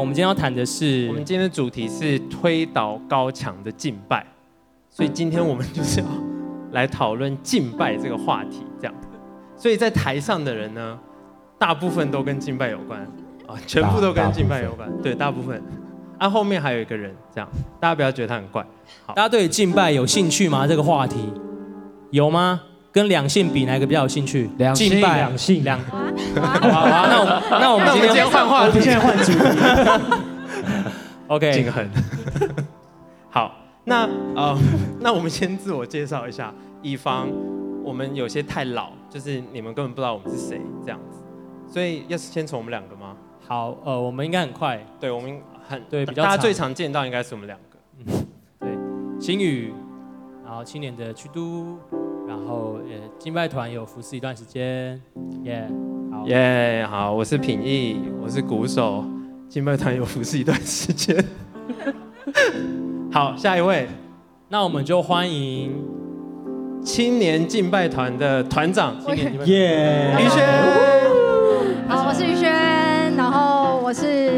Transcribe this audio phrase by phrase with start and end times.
[0.00, 4.26] 我们今天要谈的是，我们今天的主题是推倒高墙的敬拜，
[4.88, 6.06] 所以今天我们就是要
[6.72, 8.94] 来讨论敬拜这个话题，这样。
[9.54, 10.98] 所以在台上的人呢，
[11.58, 12.98] 大部分都跟敬拜有关
[13.46, 15.62] 啊，全部都跟敬拜有关，对，大部分。
[16.16, 17.46] 啊，后面还有一个人，这样，
[17.78, 18.66] 大家不要觉得他很怪。
[19.04, 20.66] 好，大家对敬拜有兴趣吗？
[20.66, 21.30] 这个话题
[22.10, 22.62] 有吗？
[22.92, 24.50] 跟两性比，哪一个比较有兴趣？
[24.58, 25.78] 两性，敬拜两性，两。
[25.78, 26.00] 好
[26.42, 30.16] 好，那我那我们今天换话题，现在换主题。
[31.28, 31.88] OK，敬恒。
[33.30, 34.58] 好，那呃，
[35.00, 37.28] 那我们先自我介绍一下，以防
[37.84, 41.18] 我们有些太老，就是你们根本不知道我们是谁这样子。
[41.72, 43.16] 所以要是先从我们两个吗？
[43.46, 44.84] 好，呃，我们应该很快。
[44.98, 47.78] 对，我们很对，比较大家最常见到应该是我们两个。
[47.98, 48.26] 嗯，
[48.58, 48.70] 对，
[49.20, 49.72] 新宇，
[50.44, 51.78] 然后青年的区督。
[52.30, 55.02] 然后呃，敬拜团有服侍一段时间，
[55.42, 56.24] 耶、yeah，好。
[56.28, 59.04] 耶，yeah, 好，我是品义，我是鼓手，
[59.48, 61.24] 敬拜团有服侍一段时间。
[63.10, 63.88] 好，下一位，
[64.48, 65.74] 那我们就欢迎
[66.84, 68.94] 青年敬拜团的团长，
[69.46, 70.46] 耶，于轩。
[71.88, 72.48] 好，我是于轩，
[73.16, 74.30] 然后我是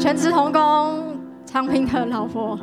[0.00, 1.14] 全职童工
[1.44, 2.58] 昌平的老婆，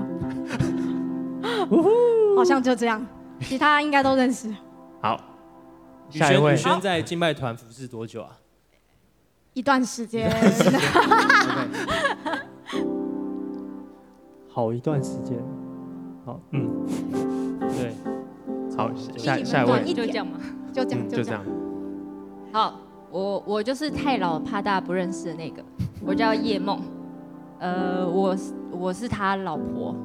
[2.36, 3.06] 好像就这样，
[3.42, 4.52] 其他应该都认识。
[5.02, 5.20] 好，
[6.10, 6.54] 下一位。
[6.54, 8.38] 宇轩在敬拜团服侍多久啊？
[9.54, 10.32] 一段时间。
[14.48, 15.38] 好一段时间。
[16.24, 16.86] 好，嗯，
[17.60, 17.96] 对。
[18.78, 19.84] 好，下下一位。
[19.94, 20.40] 就这样嘛，
[20.72, 21.44] 就这样，就这样。
[22.52, 22.80] 好，
[23.10, 25.64] 我我就是太老怕大家不认识的那个，
[26.06, 26.80] 我叫叶梦。
[27.60, 29.96] 呃，我是我是他老婆。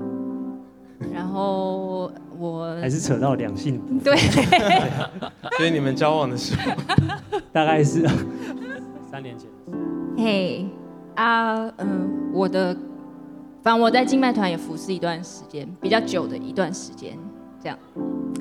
[1.12, 4.16] 然后我还是扯到两性，对，
[5.56, 6.72] 所以你们交往的时候，
[7.52, 8.06] 大概是
[9.10, 9.48] 三年前。
[10.18, 10.66] 嘿
[11.14, 12.74] 啊，嗯，我的，
[13.62, 17.16] 反正我在静脉团也服侍一段时间，比较久的一段时间，
[17.60, 17.78] 这样。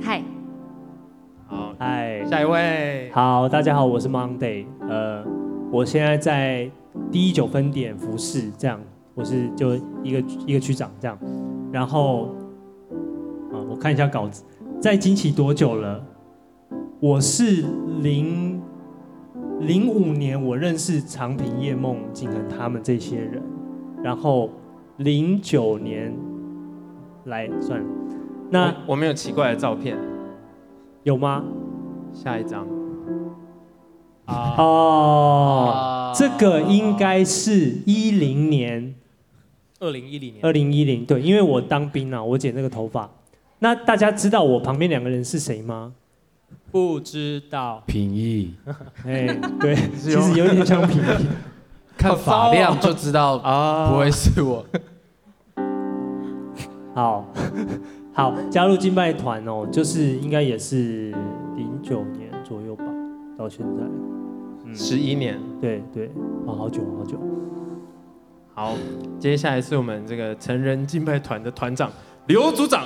[0.02, 0.22] 嗨，
[1.48, 3.10] 好，嗨，下一位。
[3.14, 5.24] 好，大家好，我是 Monday，呃，
[5.72, 6.70] 我现在在
[7.12, 8.80] 第一九分点服侍，这样，
[9.14, 11.18] 我是就一个一个区长这样，
[11.72, 12.36] 然后。
[13.76, 14.42] 我看一下稿子，
[14.80, 16.02] 在惊奇多久了？
[17.02, 17.66] 我是
[18.02, 18.62] 零
[19.60, 23.44] 零五年，我认识长平、叶梦、景恒他们这些人，
[24.02, 24.50] 然后
[24.96, 26.16] 零九年
[27.26, 27.86] 来算了。
[28.50, 29.98] 那我，我没有奇怪的照片，
[31.04, 31.44] 有吗？
[32.14, 32.66] 下一张。
[34.24, 38.96] 啊哦，这个应该是一零年，
[39.82, 43.12] 二零一零年，二零一零对，因为我当兵啊，我剪那个头发。
[43.60, 45.94] 那大家知道我旁边两个人是谁吗？
[46.72, 47.82] 不知道。
[47.86, 48.54] 品义，
[49.06, 49.28] 哎，
[49.60, 51.28] 对，其实有点像品义，
[51.98, 54.66] 看发量就知道啊，不会是我。
[56.94, 57.26] 好，
[58.14, 61.12] 好，加入敬拜团哦，就是应该也是
[61.56, 62.84] 零九年左右吧，
[63.38, 66.08] 到现在，十一年，对对，
[66.46, 67.18] 啊，好久好久。
[68.54, 68.74] 好，
[69.18, 71.90] 接下来是我们这个成人敬拜团的团长
[72.28, 72.86] 刘组长。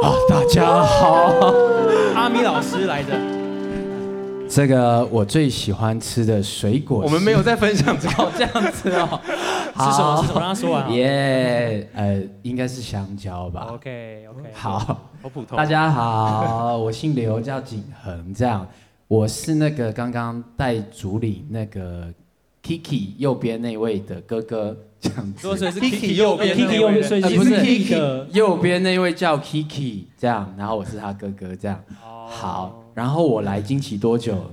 [0.00, 1.34] 啊，大家好，
[2.14, 3.14] 阿米老师来的。
[4.48, 9.20] 这个我最喜欢吃的水果，我们没有在分享这个这样子哦。
[9.74, 10.22] 是什么？
[10.22, 10.40] 是什么？
[10.40, 10.92] 让他说完。
[10.92, 13.68] 耶，呃，应该是香蕉吧。
[13.70, 14.50] OK OK。
[14.54, 15.56] 好，好普通。
[15.56, 18.34] 大家好，我姓刘，叫景恒。
[18.34, 18.66] 这样，
[19.08, 22.12] 我是那个刚刚带组里那个
[22.62, 24.76] Kiki 右边那位的哥哥。
[25.02, 31.84] 这样子，所以是 Kiki 右边，Kiki 右边，所以不是 Kiki 右边那位叫 Kiki，这样，然后我是他哥哥，这样。
[32.00, 34.52] 好，然后我来惊奇多久？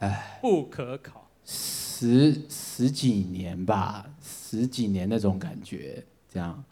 [0.00, 6.64] 哎，不可考，十十几年吧，十几年那种感觉，这样。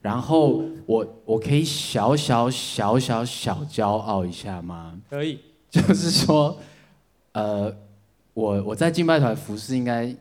[0.00, 4.96] 然后我我可以小小小小小骄傲一下吗？
[5.10, 6.56] 可以，就是说，
[7.32, 7.74] 呃，
[8.34, 10.14] 我我在敬拜团服侍应该。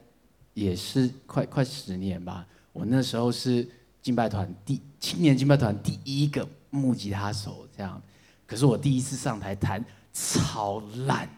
[0.55, 3.65] 也是快快十年吧，我那时候是
[4.01, 8.01] 敬拜团第青年敬拜团第一个木吉他手，这样。
[8.45, 9.81] 可是我第一次上台弹
[10.11, 11.29] 超烂。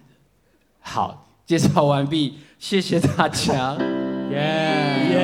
[0.80, 3.78] 好，介绍完毕，谢谢大家。
[4.32, 4.38] 耶
[5.12, 5.22] 耶耶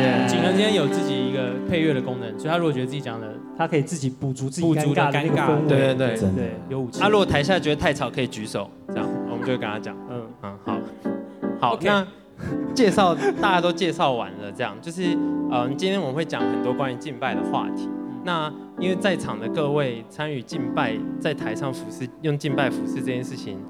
[0.00, 0.26] 耶！
[0.26, 5.66] 景恒今天有自己一个配乐的功能，所以他如果觉得自己讲的，他可以自己补足自己尴尬的尴尬。
[5.66, 6.98] 对对对对，有武器。
[6.98, 9.06] 他如果台下觉得太吵，可以举手，这样
[9.42, 9.96] 就会跟他讲。
[10.10, 12.06] 嗯嗯，好，好，那。
[12.74, 15.16] 介绍大家都介绍完了，这样就是，
[15.52, 17.88] 嗯，今天我们会讲很多关于敬拜的话题。
[18.24, 23.60] 那因为在场的各位参与敬拜，在台上服侍，用敬拜服侍这件事情，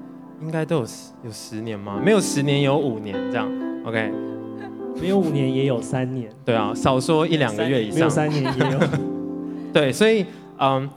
[0.41, 2.01] 应该都有十有十年吗？
[2.03, 3.47] 没有十年，有五年这样。
[3.85, 4.11] OK，
[4.99, 7.99] 没有五年也有三年，对啊，少说一两个月以上。
[7.99, 8.79] 没有三年也有。
[9.71, 10.25] 对，所以
[10.57, 10.89] 嗯，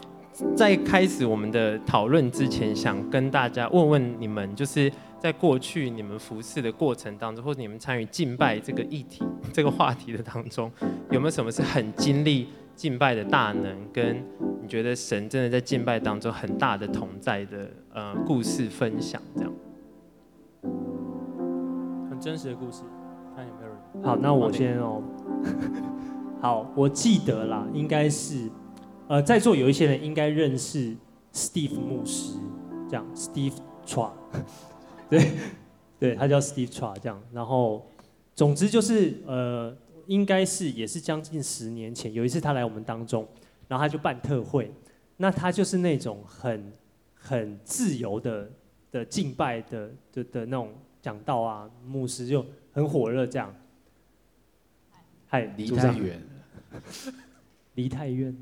[0.55, 10.71] 在开始我们的讨论之前，想跟大家问问你们，就是在过去你们服侍的过程当中，或者你们参与敬拜这个议题、 这个话题的当中，
[11.11, 14.23] 有没有什么是很经历敬拜的大能，跟
[14.61, 19.21] 你觉得神真的在敬拜当中很大的同在的呃故事分享？
[19.37, 19.53] 这样，
[22.11, 22.83] 很真实的故事，
[23.35, 24.05] 看有没有人。
[24.05, 25.03] 好，那我先哦。
[26.43, 28.50] 好，我记得啦，应该是。
[29.08, 30.97] 呃，在座有一些人应该认识
[31.32, 32.37] Steve 牧师，
[32.88, 33.55] 这样 Steve
[33.87, 34.11] Chua，
[35.08, 35.31] 对，
[35.99, 37.23] 对他叫 Steve Chua 这样。
[37.32, 37.87] 然后，
[38.35, 39.76] 总之就是呃，
[40.06, 43.26] 应该是也是将近十年前，有一次他来我们当中，
[43.69, 44.73] 然后他就办特会，
[45.19, 46.73] 那他就是那种很
[47.14, 48.50] 很自由的
[48.91, 53.55] 的敬拜的的的那种讲道啊，牧师就很火热这样。
[55.29, 56.23] 嗨，离太远，
[57.75, 58.37] 离太远。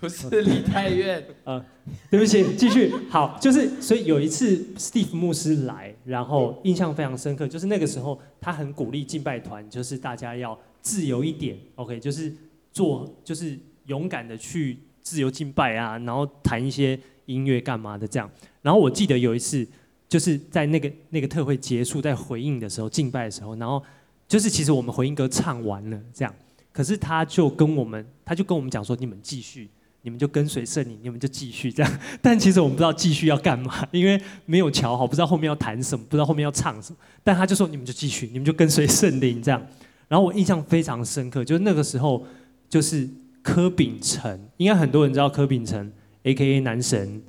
[0.00, 1.64] 不是离太远， 呃，
[2.10, 2.92] 对不起，继续。
[3.10, 12.32] 好，就是所以有一次 Steve 牧师来，然后印象非常深刻，就是那个时候他很鼓励敬拜团，就是大家要自由一点，OK，就是
[12.72, 18.30] 做就是勇敢的去自由敬拜啊，然后弹一些音乐干嘛的这样。
[18.62, 19.66] 然后我记得有一次
[20.08, 23.82] 就是在那个那个特会结束，在回应的时候敬拜的时候，然后
[24.28, 26.32] 就是其实我们回应歌唱完了这样，
[26.72, 29.68] 可是他就跟我们他就跟我们讲说，你们继续。
[30.02, 31.92] 你们就跟随圣灵，你们就继续这样。
[32.22, 36.98] 但其实我们不知道继续要干嘛， 因为没有瞧好，不知道后面要弹什么，不知道后面要唱什么。
[37.24, 39.60] 但他就说：“你们就继续，你们就跟随圣灵这样。”
[40.08, 42.24] 然后我印象非常深刻，就是那个时候，
[42.68, 43.06] 就是
[43.42, 45.92] 柯秉承，应该很多人知道柯秉承
[46.22, 46.60] ，A.K.A.
[46.60, 47.22] 男神。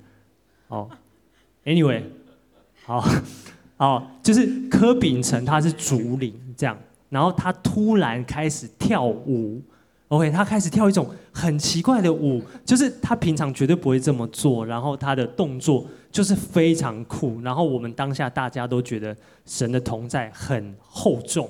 [0.70, 0.90] 哦
[1.66, 2.04] ，Anyway，
[2.84, 3.04] 好，
[3.76, 6.78] 好，就是柯秉承他是主领这样，
[7.10, 9.62] 然后他突然开始跳舞。
[10.10, 19.16] OK，他开始跳一种很奇怪的舞，就是他平常绝对不会这么做，然后他的动作就是非常酷，然后我们当下大家都觉得
[19.46, 21.48] 神的同在很厚重，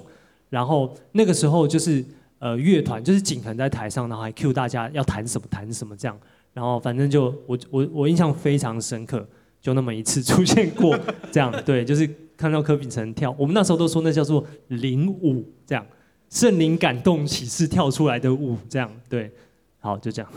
[0.50, 2.04] 然后那个时候就是
[2.40, 6.20] 呃乐团就是景恒在台上，然后还 cue 大家要弹什么弹什么这样，
[6.54, 9.26] 然后反正就我我我印象非常深刻，
[9.62, 11.00] 就那么一次出现过
[11.32, 15.86] 这样，对，就是看到柯秉承跳，我们那时候都说那叫做领舞这样。
[16.30, 19.32] 圣灵感动启示跳出来的舞，这样对，
[19.80, 20.32] 好就这样。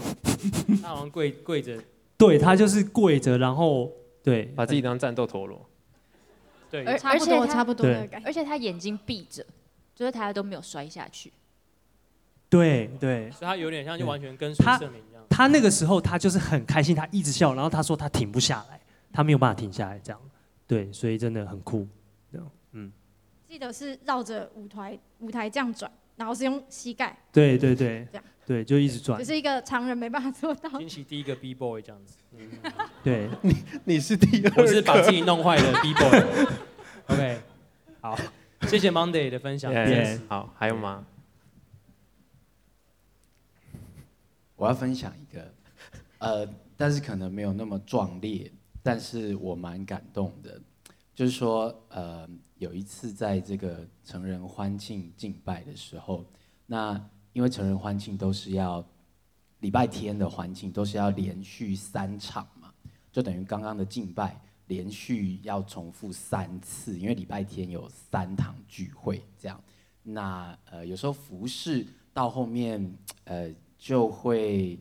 [0.83, 1.79] 他好像跪跪着，
[2.17, 3.91] 对他就是跪着，然后
[4.23, 5.65] 对，把自己当战斗陀螺。
[6.71, 8.27] 对，而差不多差不多的感觉。
[8.27, 9.45] 而且他眼睛闭着，
[9.95, 11.31] 就是他都没有摔下去。
[12.49, 15.23] 对对，所以他有点像就完全跟随圣灵一样。
[15.29, 18.81] 他那个时候他就是很开心，他一直笑，然后他说他停不下来，
[19.13, 20.21] 他没有办法停下来，这样。
[20.67, 21.87] 对，所以真的很酷。
[23.53, 27.15] 记得是绕着舞台舞台这样转，然后是用膝盖。
[27.31, 29.19] 对对对，这样对，就一直转。
[29.19, 30.71] 就是一个常人没办法做到。
[30.79, 32.17] 惊喜第一个 B boy 这样子。
[32.35, 32.49] 嗯、
[33.05, 33.55] 对， 你
[33.85, 36.23] 你是第二，我是把自己弄坏的 B boy。
[37.09, 37.41] OK，
[38.01, 38.19] 好，
[38.63, 39.71] 谢谢 Monday 的分享。
[39.71, 40.21] Yeah, yes.
[40.29, 41.05] 好，还有吗？
[44.57, 45.53] 我要分享一个，
[46.21, 46.49] 呃，
[46.79, 48.51] 但是可能没有那么壮烈，
[48.83, 50.59] 但是我蛮感动的，
[51.15, 52.27] 就是说，呃。
[52.63, 56.25] 有一次在这个成人欢庆敬拜的时候，
[56.65, 58.85] 那因为成人欢庆都是要
[59.59, 62.73] 礼拜天的欢庆，都是要连续三场嘛，
[63.11, 69.61] 就等于刚刚的敬拜连续要重复三次，因为礼拜天有三堂聚会这样。
[70.05, 74.79] 那呃有时候服饰到后面呃就会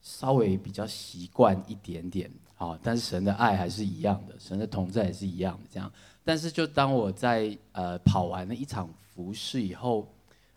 [0.00, 2.30] 稍微比较习惯一点点，
[2.64, 5.92] 好，但是神的爱还是一样的，神的同在也是一样的这样。
[6.24, 10.10] 但是，就当我在呃跑完了一场服事以后，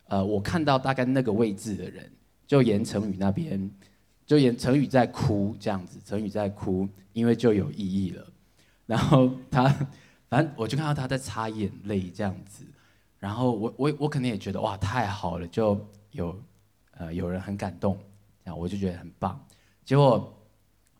[0.07, 2.09] 呃，我看到大概那个位置的人，
[2.47, 3.69] 就严成宇那边，
[4.25, 8.25] 就严成宇在哭这样子，成宇在哭，因为就有意义了。
[8.85, 9.67] 然后他，
[10.29, 12.63] 反正我就看到他在擦眼泪这样子。
[13.19, 15.77] 然后我我我可能也觉得哇太好了，就
[16.11, 16.33] 有
[16.91, 17.97] 呃有人很感动，
[18.45, 19.37] 这样我就觉得很棒。
[19.83, 20.33] 结果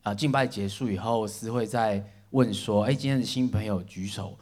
[0.02, 4.38] 啊、敬拜结束以后，思慧在问说，哎，今天的新朋友举手。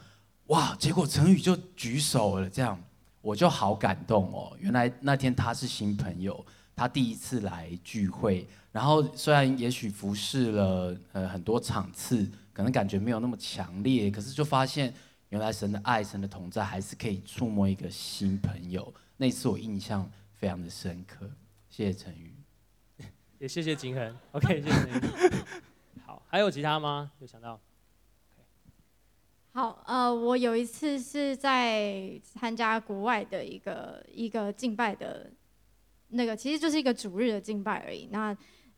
[0.47, 0.77] 哇！
[0.77, 2.81] 结果成宇就举手了，这样
[3.21, 4.57] 我就好感动哦。
[4.61, 6.47] 原来那天他是新朋友，
[6.77, 8.47] 他第一次来聚会。
[8.71, 14.95] 然后虽然也许服侍了呃很多场次，可能感觉没有那么强烈，可是就发现
[15.31, 18.95] 原来神的爱、神的同在还是可以触摸一个新朋友。
[19.17, 21.29] 那次我印象非常的深刻。
[21.69, 22.36] 谢谢成宇，
[23.39, 24.17] 也谢谢景恒。
[24.33, 25.01] OK，谢谢你。
[26.07, 27.11] 好，还有其他吗？
[27.21, 27.59] 有想到？
[29.53, 35.31] 好，呃，我有一次是在参加国外的一个一个敬拜的，
[36.09, 38.37] 那个其实就是一个主日的敬拜而已，那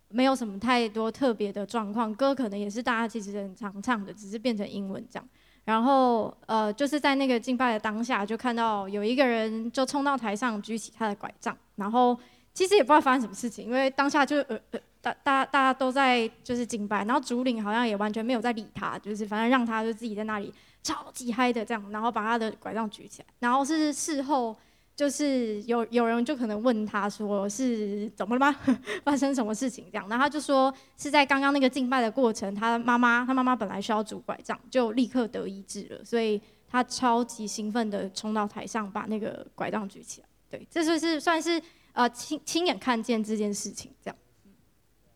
[0.08, 5.28] 没有什么太多特别的状况，歌可能也是大家其实很常唱的，只是变成英文这样。
[5.64, 12.18] 然后，呃，就是在那个敬拜的当下，就看到有一个人就冲到台上举起他的拐杖，然后
[12.58, 14.80] 其实也不知道发生什么事情，因为当下就呃呃。
[15.00, 24.54] 大大家大家都在就是敬拜，然后主领好像也完全没有在理他，就是反正让他就自己在那里超级嗨的这样，然后把他的拐杖举起来，然后是事后
[24.96, 28.56] 就是有有人就可能问他说是怎么了吗？
[29.04, 30.08] 发生什么事情这样？
[30.08, 40.26] 然后他就说是在刚刚那个敬拜的过程，他妈妈他妈妈本来需要拄拐杖，就立刻得医治了，所以他超级兴奋的冲到台上把那个拐杖举起来。
[40.50, 41.62] 对，这就是算是
[41.98, 44.16] 呃亲亲眼看见这件事情这样。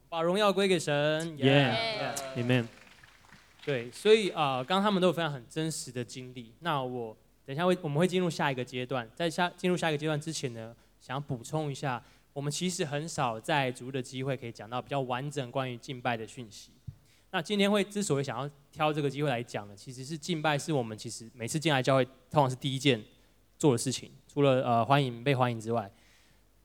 [0.08, 2.66] 把荣耀归给神，耶，Amen。
[3.64, 6.52] 对，所以啊，刚、呃、刚他们都有分享很真实的经历。
[6.58, 9.08] 那我等一下会，我们会进入下一个阶段。
[9.14, 16.72] 在下进入下一个阶段之前呢，想要补充一下，我们其实很少在主日的机会可以讲到比较完整关于敬拜的讯息。
[17.30, 23.00] 那今天会之所以想要挑这个机会来讲呢，其实是敬拜是我们其实每次进来教会通常是第一件
[23.56, 25.88] 做的事情，除了呃欢迎被欢迎之外。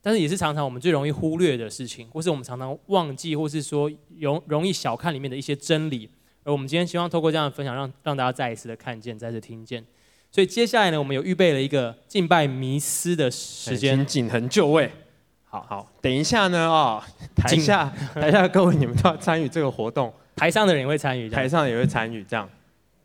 [0.08, 6.10] 但是也是常常我们最容易忽略的事情，或是我们常常忘记，或是说容容易小看里面的一些真理。
[6.46, 9.84] 而我们今天希望透过这样的分享让，让让大家再一次的看见，再次听见。
[10.32, 14.90] 所以接下来呢，我们有预备了一个敬拜迷思的时间，请景恒就位。
[15.44, 17.04] 好好，等一下呢，哦，
[17.36, 22.50] 台下台下各位你们都要参与这个活动，台上的人也会参与，台上也会参与，这样，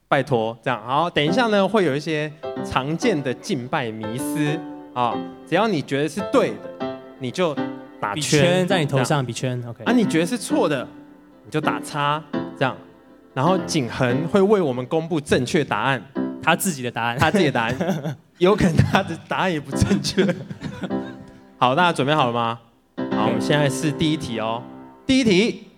[0.07, 0.81] 拜托，这样。
[0.87, 2.33] 好，等一下呢，会有一些
[2.65, 4.57] 常见的敬拜迷思
[4.95, 6.92] 啊，只要你觉得是对的。
[7.23, 7.57] 你就
[8.01, 9.85] 打圈，圈在你头上，比圈，OK。
[9.85, 10.87] 啊，你觉得是错的，
[11.45, 12.21] 你就打叉，
[12.59, 12.77] 这样。
[13.33, 16.03] 然后景恒会为我们公布正确答案，
[16.43, 17.77] 他自己的答案，他自己的答案，
[18.39, 20.27] 有可能他的答案也不正确。
[21.57, 22.59] 好，大家准备好了吗？
[23.13, 24.61] 好，我们现在是第一题哦。
[25.07, 25.69] 第一题，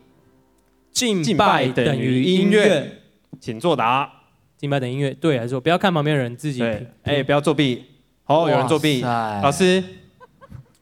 [0.93, 3.03] 敬拜等于音乐，
[3.39, 4.11] 请作答。
[4.57, 5.61] 敬拜等于音乐，对还是错？
[5.61, 6.63] 不要看旁边的人，自己。
[7.03, 7.85] 哎，不要作弊。
[8.25, 9.03] 好，有人作弊。
[9.03, 9.85] 老师。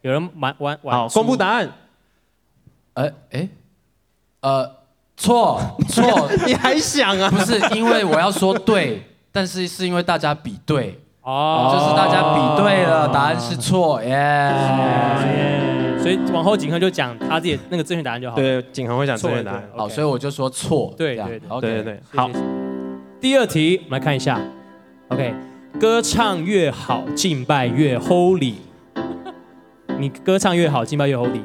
[0.03, 1.73] 有人玩玩玩，好，公布答案。
[2.95, 3.49] 哎，哎，
[4.41, 4.71] 呃，
[5.17, 7.31] 错 错，你还想啊？
[7.31, 14.53] 不是，因为我要说对， 但是是因为大家比对，哦，就是大家比对了，答案是错，耶。
[16.03, 18.35] 所以往后景恒就讲他自己那个正确答案就好。
[18.35, 19.63] 对，景恒会讲正确答案。
[19.77, 20.93] 好，所以我就说错。
[20.99, 22.29] 对对对对对，好。
[23.21, 24.41] 第二题，我们来看一下。
[25.11, 25.33] OK，
[25.79, 28.55] 歌唱越好，敬拜越 Holy。
[30.03, 31.43] 你歌唱越好，金牌越 Holy，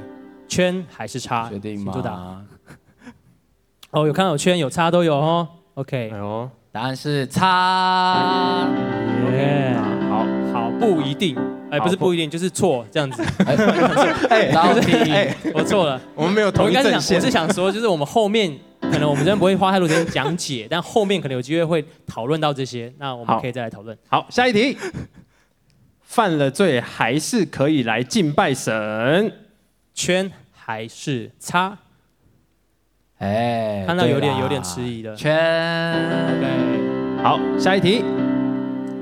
[0.48, 1.48] 圈还是叉？
[1.48, 1.84] 决定吗？
[1.84, 2.44] 请作答。
[3.92, 5.48] 哦，有看到有圈有叉都有哦。
[5.76, 8.68] OK，哎呦，答案是叉。
[9.32, 9.76] 耶，
[10.10, 11.38] 好好不一定，
[11.70, 13.24] 哎，不是不一定，就是错这样子。
[13.46, 13.56] 哎，
[15.12, 17.20] 哎，我错了，我们没有同一阵线。
[17.20, 23.96] 我是想说，就是我们后面可能我们真的不会花太多时间讲解，但后面可能有机会会讨论到这些，那我们可以再来讨论。
[24.10, 24.76] 好，下一题。
[26.08, 29.32] 犯了罪还是可以来敬拜神，
[29.94, 31.78] 圈还是叉？
[33.20, 35.36] 哎，看到有点有点迟疑的圈。
[36.38, 38.04] OK，好，下一题，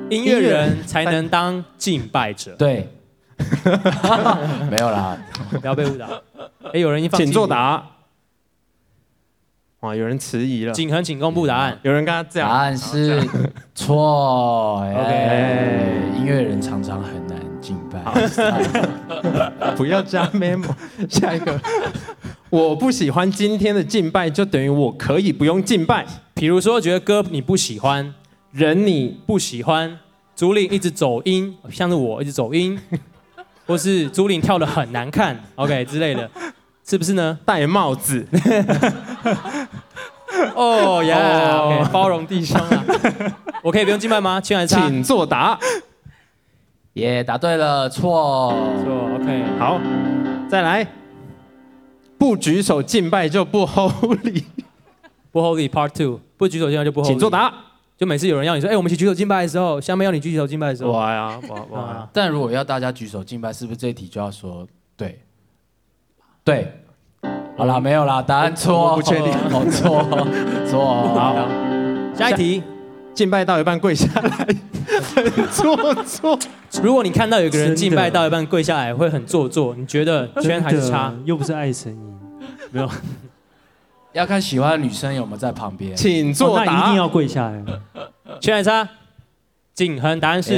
[0.10, 2.56] 音乐人才能当敬拜者。
[2.56, 2.90] 对，
[4.72, 5.16] 没有啦，
[5.62, 6.08] 不要被误导。
[6.74, 7.86] 哎，有人已经放弃，请作答。
[9.86, 10.74] 哇，有人迟疑了。
[10.74, 11.78] 景恒，请公布答案。
[11.84, 12.50] 有人跟他这样。
[12.50, 13.22] 答案是
[13.76, 14.80] 错。
[14.82, 18.02] OK，音乐人常常很难敬拜。
[19.78, 20.74] 不要加 memo。
[21.08, 21.62] 下一个，
[22.50, 26.04] 我不喜欢今天的敬拜，就等于我可以不用敬拜。
[26.34, 28.12] 比如说，觉得歌你不喜欢，
[28.52, 30.00] 人你不喜欢，
[30.36, 32.80] 竹林一直走音，像是我一直走音，
[33.68, 36.28] 或是竹林跳的很难看，OK 之类的。
[36.86, 37.40] 是不是呢？
[37.44, 38.26] 戴帽子。
[40.54, 42.86] 哦呀，包容弟兄啊！
[43.64, 44.40] 我可以不用敬拜吗？
[44.40, 45.58] 请请作答。
[46.94, 48.54] 耶，答对了，错。
[48.84, 49.44] 错，OK。
[49.58, 49.80] 好，
[50.50, 50.86] 再来。
[52.18, 54.44] 不举手敬拜就不 Holy。
[55.32, 56.20] 不 Holy Part Two。
[56.38, 57.08] 不举手敬拜就不 Holy。
[57.08, 57.52] 请作答。
[57.98, 60.92] 就每次有人要你说，哎，我们一起举手敬拜的时候，下面要你举手敬拜的时候。
[60.92, 62.10] 哇呀，哇哇。
[62.14, 65.25] 但如果要大家举手敬拜，是不是这一题就要说对？
[66.46, 66.72] 对，
[67.58, 70.06] 好啦，没有啦，答案错，我不确定，好错，
[70.70, 70.86] 错，
[71.16, 71.36] 好，
[72.14, 72.62] 下一题，
[73.16, 74.48] 敬拜到一半跪下来，
[75.16, 76.38] 很做作。
[76.84, 81.12] 如果你看到有个人敬拜到一半跪下来，会很做作，你觉得圈还是叉？
[81.26, 82.20] 又不是爱神音，
[82.70, 82.88] 没有，
[84.14, 85.96] 要看喜欢的女生有没有在旁边。
[85.96, 87.60] 请作答，那一定要跪下来。
[88.40, 88.88] 圈还差，
[89.74, 90.56] 景恒答案是？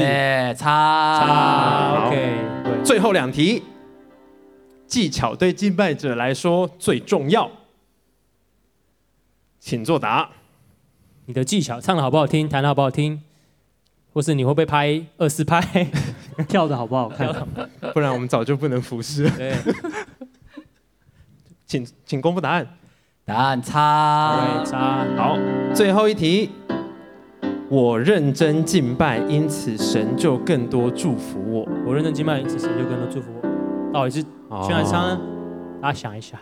[0.58, 1.24] 差。
[1.26, 2.34] 差，OK，
[2.84, 3.64] 最后两题，
[4.88, 7.52] 技巧对敬拜者来说最重要，
[9.60, 10.30] 请作答。
[11.26, 13.22] 你的技巧唱的好不好听，弹的好不好听，
[14.14, 15.62] 或是你会不会拍二四拍，
[16.48, 17.28] 跳的好不好看？
[17.94, 19.30] 不然我们早就不能服侍。
[19.32, 19.54] 对，
[21.68, 22.68] 请请公布答案。
[23.26, 25.06] 答案差，对，差。
[25.18, 25.38] 好，
[25.76, 26.50] 最后一题，
[27.70, 31.68] 我认真敬拜，因此神就更多祝福我。
[31.86, 33.92] 我认真敬拜，因此神就更多祝福我。
[33.92, 34.26] 到底是
[34.66, 35.20] 圈还差呢？
[35.82, 36.38] 大家想一下。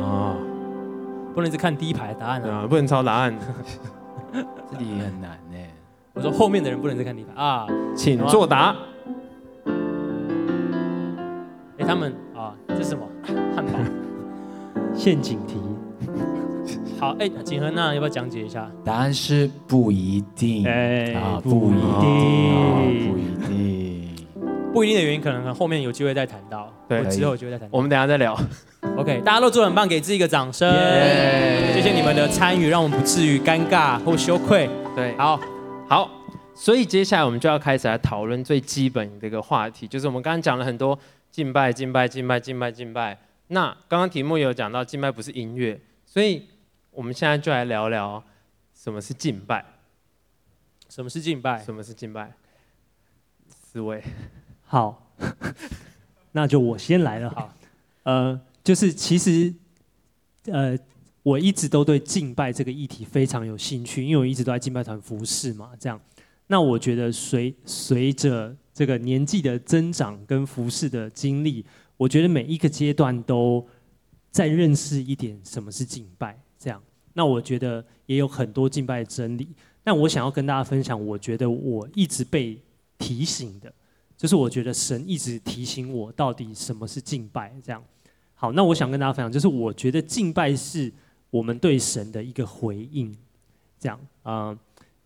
[0.00, 0.36] 啊，
[1.34, 3.36] 不能只看第一排的答案啊，啊，不能抄答案。
[4.32, 5.56] 这里很难呢。
[6.14, 8.74] 我说后面的人不能再看第一排啊，请作答。
[11.78, 13.04] 哎，他们啊，这是什么？
[13.54, 13.72] 汉堡。
[14.94, 15.60] 陷阱题。
[16.98, 18.70] 好，哎，景恒那要不要讲解一下？
[18.82, 20.66] 答案是不一定。
[20.66, 23.18] 哎，啊，不一定，不。
[23.18, 23.75] 一定。
[24.76, 27.74] 不一定的原因，可能后面有机会再谈到，对我之后有机会再谈到。
[27.74, 28.38] 我们等下再聊。
[28.98, 30.70] OK，大家都做得很棒，给自己一个掌声。
[31.72, 34.68] 谢谢你们的参与，让我们不至于尴尬或羞愧。
[34.94, 35.40] 对，好，
[35.88, 36.10] 好，
[36.54, 40.98] 所以接下来我们就要开始来讨论最基本的一个话题，就是我们刚刚讲了很多
[41.30, 43.18] 敬拜、敬拜、敬拜、敬拜、敬拜。
[43.46, 46.46] 那刚刚题目有讲到，敬拜不是音乐，所以
[46.90, 48.22] 我们现在就来聊聊
[48.74, 49.64] 什么是敬拜。
[50.90, 51.64] 什么是敬拜？
[51.64, 52.34] 什么是敬拜？
[53.48, 54.02] 思维。
[54.66, 55.10] 好，
[56.32, 57.30] 那就我先来了。
[57.30, 57.54] 好，
[58.02, 59.54] 呃，就是其实，
[60.46, 60.76] 呃，
[61.22, 65.70] 我一直都对敬拜这个议题非常有兴趣，因为我一直都在敬拜团服侍嘛。
[65.78, 66.00] 这样，
[66.48, 71.64] 那我觉得随随着这个年纪的增长跟服侍的经历，
[71.96, 73.64] 我觉得每一个阶段都
[74.32, 76.36] 在认识一点什么是敬拜。
[76.58, 76.82] 这样，
[77.14, 79.48] 那我觉得也有很多敬拜的真理。
[79.84, 82.60] 那我想要跟大家分享，我觉得我一直被
[82.98, 83.72] 提醒的。
[84.16, 87.52] 就是我觉得神一直提醒我，到底什么是敬拜？
[87.62, 87.82] 这样，
[88.34, 90.92] 好，那我想跟大家分享，就是我觉得敬拜是
[91.30, 93.16] 我们对神的一个回应，
[93.78, 94.00] 这样。
[94.22, 94.58] 啊、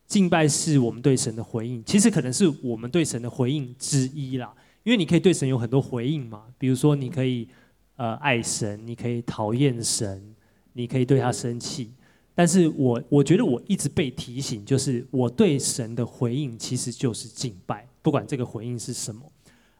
[0.07, 7.49] 敬拜是我们对神的回应，其实可能是我们对神的回应之一啦，因为你可以对神有很多回应嘛，比如说你可以
[7.97, 10.35] 呃爱神，你可以讨厌神，
[10.73, 11.91] 你可以对他生气，
[12.41, 17.87] 但是我我觉得我一直被提醒，就是我对神的回应其实就是敬拜。
[18.01, 19.31] 不管这个回应是什么，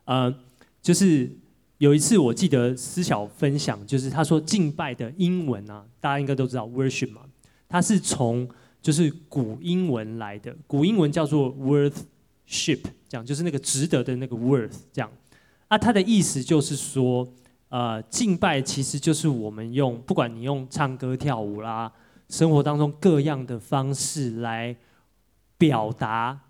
[0.05, 0.35] 呃，
[0.83, 1.35] 就是
[1.79, 7.23] 有一次我记得思晓分享，就是他说敬拜的英文啊，大家应该都知道 worship 嘛，
[7.67, 8.47] 它是从
[8.83, 15.11] 就是古英文来的，古英文叫做 worthship，这样就是那个值得的那个 worth，这样，
[15.69, 17.27] 啊，它的意思就是说，
[17.71, 21.91] 呃，敬拜其实就是我们用，不管你用唱歌跳舞啦，
[22.31, 24.75] 生活当中各样的方式来
[25.59, 26.41] 表达。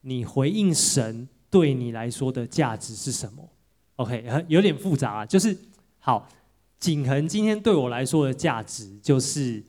[0.00, 3.48] 你回应神对你来说的价值是什么
[3.96, 5.24] ？OK，有点复杂啊。
[5.26, 5.56] 就是
[5.98, 6.28] 好，
[6.78, 9.62] 景恒今天对我来说的价值就是，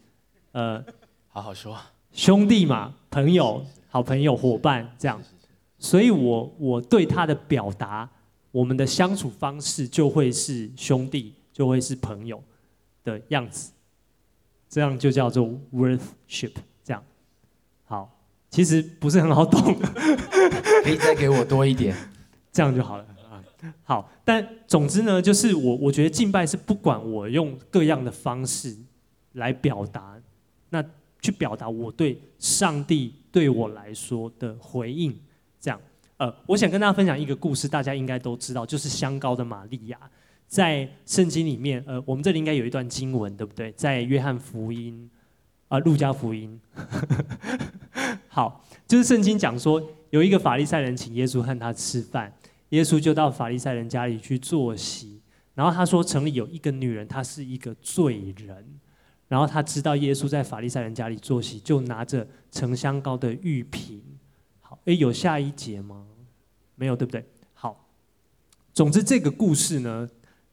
[0.52, 0.84] 呃，
[1.28, 1.80] 好好说，
[2.12, 5.21] 兄弟嘛，朋友，好朋友，伙伴这样。
[5.78, 8.10] 所以我我对他的表达，
[8.52, 12.43] 我们的相处方式就会是兄弟，就会是朋友
[13.06, 13.71] 的样子，
[14.75, 16.51] 这样就叫做 worthship。
[16.83, 17.01] 这样，
[17.85, 18.11] 好。
[18.49, 19.73] 其实不是很好懂，
[20.83, 21.95] 可以再给我多一点，
[22.51, 23.41] 这样就好了啊。
[23.85, 28.75] 好，但总之呢，就是我我觉得敬拜是不管我用各样的方式
[29.33, 30.17] 来表达，
[30.71, 30.83] 那
[31.21, 35.17] 去表达我对上帝对我来说的回应。
[35.61, 35.79] 这样，
[36.17, 39.97] 呃，我想跟大家分享一个故事，大家应该都知道，就是香膏的玛利亚，
[40.47, 43.71] 在圣经里面，呃，我们这里应该有一段经文，对不对？
[43.73, 45.10] 在约翰福音。
[45.67, 46.62] 啊，路加福音，
[48.29, 49.81] 好，就是圣经讲说，
[50.12, 52.31] 有一个法利赛人请耶稣和他吃饭，
[52.69, 55.19] 耶稣就到法利赛人家里去坐席，
[55.55, 58.79] 然后他说城里有一个女人，她是一个罪人，
[59.27, 63.99] 然后他知道耶稣在法利赛人家里坐席，就拿着沉香膏的玉瓶，
[64.62, 66.05] 好，诶，有下一节吗？
[66.75, 67.25] 没有，对不对？
[67.55, 67.88] 好，
[68.71, 70.08] 总之这个故事呢，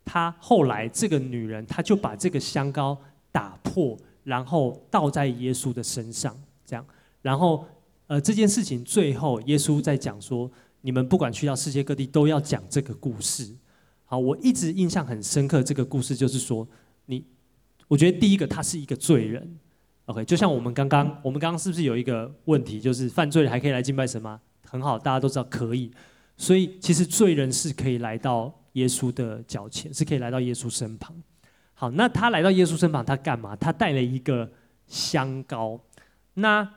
[0.05, 2.99] 他后来这个女人，她就把这个香膏
[3.31, 3.97] 打破。
[4.25, 6.33] 然后倒在耶稣的身上，
[6.65, 6.87] 这样，
[7.23, 7.67] 然后
[8.07, 10.49] 呃这件事情最后耶稣在讲说，
[10.83, 13.53] 你们不管去到世界各地都要讲这个故事。
[14.05, 16.65] 好，我一直印象很深刻，这个故事就是说，
[17.07, 17.27] 你，
[17.89, 19.59] 我觉得第一个他是一个罪人
[20.05, 24.41] ，OK，就像我们刚刚，我们刚刚是不是有一个问题，就是犯罪还可以来敬拜神吗？
[24.71, 25.91] 很好，大家都知道可以，
[26.37, 31.15] 所以其实罪人是可以来到耶稣的脚前，是可以来到耶稣身旁。
[31.75, 33.57] 好，那他来到耶稣身旁，他干嘛？
[33.57, 34.51] 他带了一个
[34.87, 35.81] 香膏。
[36.35, 36.69] 那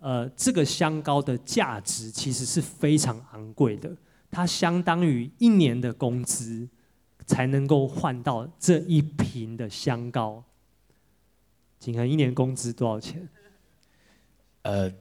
[0.00, 3.94] 呃，这个香膏的价值其实是非常昂贵的，
[4.30, 6.68] 它相当于一年的工资
[7.24, 10.42] 才能够换到这一瓶的香膏。
[11.78, 13.28] 景恒一年工资多少钱？
[14.62, 14.92] 呃，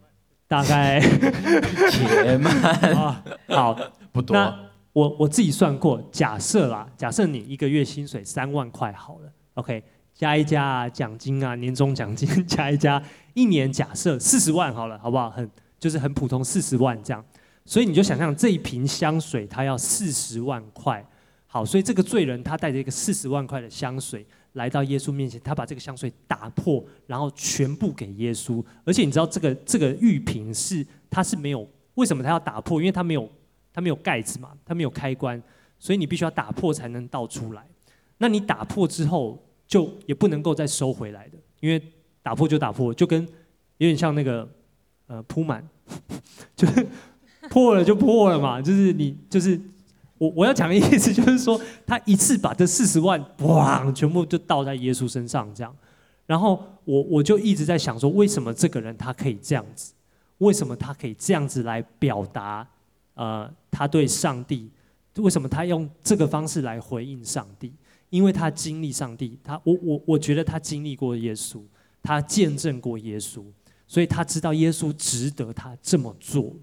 [0.47, 0.99] 大概
[1.89, 2.53] 且慢
[2.93, 3.73] 啊，好，
[4.11, 4.35] 不多。
[4.35, 9.81] 那我我自己算过，假设啦，假设你一个月薪水三万块好了，OK，
[10.13, 13.01] 加一加啊，奖金啊，年终奖金 加一加，
[13.33, 15.29] 一年假设四十万好了，好不好？
[15.29, 15.49] 很
[15.79, 17.23] 就是很普通，四十万这样。
[17.63, 21.05] 所以你就想象这一瓶香水，它要四十万块。
[21.47, 28.63] 好，所以这个罪人他带着一个四十万块的香水来到耶稣面前，他把这个香水打破，然后全部给耶稣。
[28.83, 32.81] 而且你知道这个这个玉瓶是它是没有，为什么他要打破？
[32.81, 33.29] 因为它没有。
[33.73, 35.41] 它没有盖子嘛，它没有开关，
[35.79, 37.65] 所以你必须要打破才能倒出来。
[38.17, 41.81] 那你打破之后，就也不能够再收回来的，因为
[42.21, 43.21] 打破就打破，就跟
[43.77, 44.47] 有点像那个
[45.07, 45.67] 呃铺满，
[46.55, 46.85] 就是
[47.49, 48.61] 破了就破了嘛。
[48.61, 49.59] 就是你就是
[50.17, 55.75] 我我要讲的意思就是说，他一次把这四十万哇全部就倒在耶稣身上这样。
[56.27, 59.93] 然后我我就一直在想说，为什么这个人他可以这样子？
[60.37, 62.67] 为什么他可以这样子来表达？
[63.15, 64.69] 呃，他对上帝，
[65.15, 67.73] 为什么他用这个方式来回应上帝？
[68.09, 71.63] 因为他经历上帝，他我我我觉得他经历过耶稣，
[72.03, 73.41] 他见证过耶稣，
[73.87, 76.53] 所以他知道耶稣值得他这么做。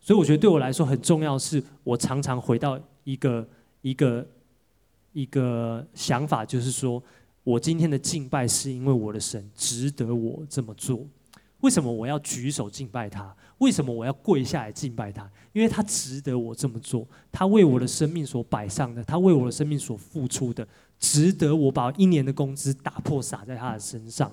[0.00, 3.46] 所以我觉得对我来说很重要，是我常常回到一个
[3.82, 4.26] 一个
[5.12, 7.02] 一个想法，就是说
[7.44, 11.06] 我今天的敬拜是因为我的神值得我这么做。
[11.60, 13.36] 为什么我要举手敬拜他？
[13.58, 15.30] 为什么我要跪下来敬拜他？
[15.52, 17.06] 因为他值得我这么做。
[17.32, 20.66] 他为我的生命所摆上的，他为我的生命所付出的，
[20.98, 24.30] 值得我把一年的工资打破撒在他的身上。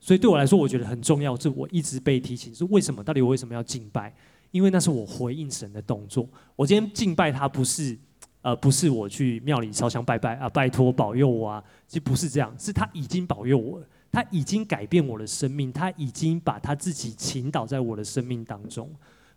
[0.00, 1.36] 所以对我来说，我觉得很重要。
[1.36, 3.04] 这我一直被提醒，是为什么？
[3.04, 4.12] 到底我为什么要敬拜？
[4.50, 6.28] 因为那是我回应神的动作。
[6.56, 7.96] 我今天敬拜他，不是
[8.40, 13.86] 呃，不是我去庙里烧香拜拜啊，拜托保佑我啊，其实不是这样，是他已经保佑我了。
[14.12, 18.86] 他已经改变我的生命，他已经把他自己倾倒在我的生命当中，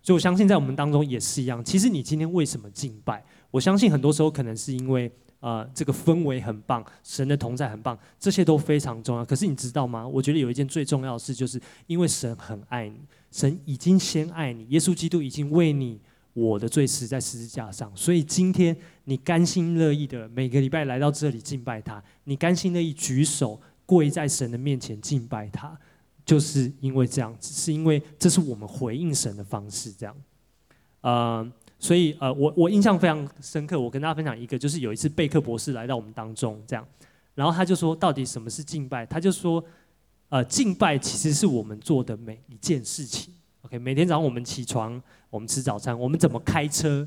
[0.02, 1.64] 所以我相信在我们当中也是一样。
[1.64, 3.24] 其实你今天为什么敬拜？
[3.50, 5.10] 我相信很多时候可能是因为
[5.40, 9.24] 呃这个氛围很棒，神的同在很棒，这些都非常重要。
[9.24, 10.06] 可是你知道吗？
[10.06, 13.00] 我觉得有一件最重要的事，就是因为神很爱你，
[13.32, 15.98] 神已经先爱你，耶稣基督已经为你
[16.34, 23.58] 我的罪死在十字架上，所以今天你甘心乐意的每个礼拜来到这里敬拜他，你甘心乐意举手。
[23.86, 25.78] 跪在神的面前敬拜他，
[26.24, 29.92] 就是因为这样子，是因为这是我们回应神的方式。
[29.92, 30.16] 这样，
[31.02, 33.78] 呃，所以呃，我我印象非常深刻。
[33.78, 36.84] 我跟大家分享一个，就是有一次贝克博士来到我们当中，这样，
[37.36, 39.06] 然后他就说，到底什么是敬拜？
[39.06, 39.64] 他就说，
[40.30, 43.32] 呃，敬拜其实是我们做的每一件事情。
[43.62, 47.06] OK，每天早上我们起床，我们吃早餐，我们怎么开车，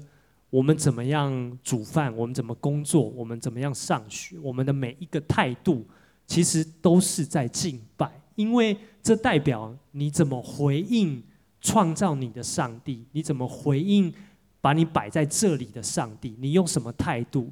[0.50, 5.86] 我们怎么样煮饭，我们怎么工作，我们怎么样上学，我们的每一个态度。
[6.30, 11.22] 其实都是在敬拜，因为这代表你怎么回应
[11.60, 14.14] 创造你的上帝，你怎么回应
[14.62, 17.52] 把你摆在这里的上帝，你用什么态度，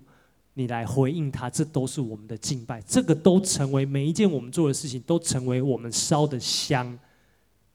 [0.54, 2.80] 你来回应他，这都是我们的敬拜。
[2.82, 6.98] 这个都成为每一件我们做的事情，都成为我们烧的香，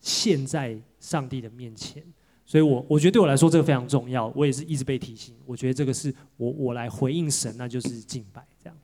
[0.00, 2.00] 献在上帝的面前。
[2.46, 5.34] 所以我我觉得对我来说这个非常重要，我也是一直被提醒。
[5.44, 8.78] 我觉得这个是我我来回应神，那就是敬拜这样。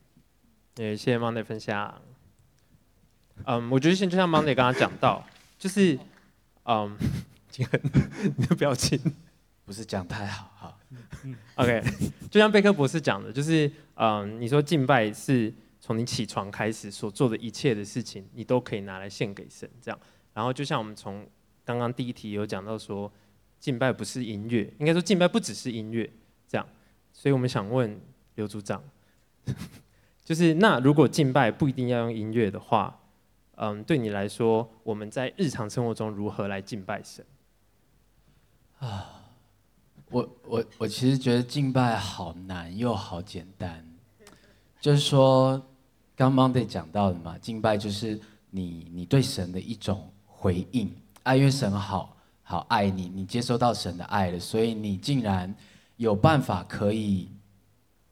[0.74, 1.94] 对，谢谢 Monday 分享。
[3.44, 5.24] 嗯，我觉得现在就像 Monday 刚刚讲到，
[5.59, 5.98] 就是，
[6.64, 6.96] 嗯，
[8.37, 9.01] 你的表情
[9.64, 10.79] 不是讲太好，哈
[11.57, 11.83] ，OK，
[12.31, 19.98] 就像贝克博士讲的，就是，嗯，你说敬拜是从你起床开始所做的一切的事情，你都可以拿来献给神，这样。
[20.35, 21.27] 然后就像我们从
[21.64, 23.11] 刚刚第一题有讲到说，
[23.59, 26.09] 敬拜不是音乐，应该说敬拜不只是音乐，
[26.46, 26.66] 这样。
[27.12, 28.01] 所以我们想问
[28.35, 28.83] 刘组长。
[30.24, 33.01] 就是那如果敬拜不一定要用音乐的话，
[33.61, 37.25] 嗯，对你来说，我们在日常生活中如何来敬拜神？
[38.79, 39.23] 啊，
[40.11, 43.85] 我我我其实觉得敬拜好难又好简单，
[44.81, 45.61] 就是说，
[46.14, 55.55] 刚 Monday 讲到的嘛，敬拜就是你你对神的一种回应，爱，因为神好好爱你，你接收到神的爱了，所以你竟然
[55.97, 57.29] 有办法可以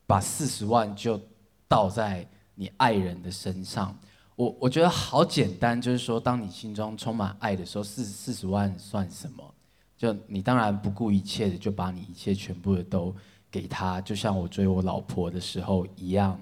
[0.06, 1.20] 把四十万就。
[1.68, 3.92] 倒在你爱人的身上，
[4.36, 9.54] 我我觉得好简单，就是说，当你心中充满爱的时候，四四十万算什么？
[9.96, 13.14] 就你当然不顾一切的就把你一切全部的都
[13.50, 16.38] 给他，就像我追我老婆的时候一样。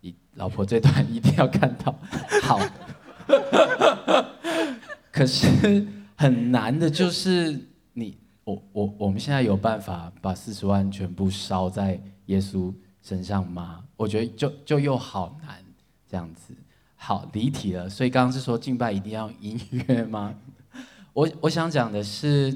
[0.00, 1.94] 你老婆这段一定要看到，
[2.42, 2.58] 好。
[5.12, 5.86] 可是
[6.16, 7.60] 很难的就是
[7.92, 13.84] 你我我我们现在有办法把四十万全部烧在耶稣身上吗？
[13.96, 15.62] 我觉得就就又好难
[16.08, 16.54] 这样子。
[17.00, 20.34] 好离题了，所以刚刚是说敬拜一定要音乐吗？
[21.14, 22.54] 我我想讲的是，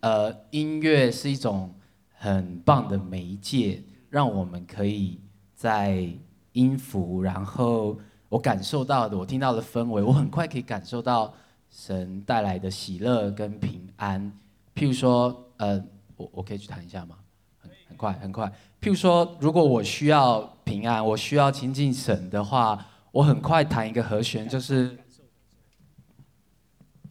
[0.00, 1.74] 呃，音乐是一种
[2.12, 5.18] 很棒的媒介，让我们可以
[5.54, 6.08] 在
[6.52, 11.34] 音符，然后我感受到的，我听到的氛围，我很快可以感受到
[11.70, 14.32] 神带来的喜乐跟平安。
[14.74, 15.82] 譬如说，呃，
[16.16, 17.16] 我我可以去弹一下吗？
[17.58, 18.46] 很很快很快。
[18.80, 22.86] 譬如说，如果我需要平安，我需要亲近神的话，
[23.16, 24.94] 我很快弹一个和弦，就是。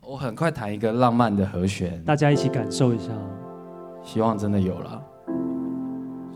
[0.08, 3.12] 我很快弹一个浪漫的和弦，大家一起感受一下。
[4.04, 5.04] 希望真的有了。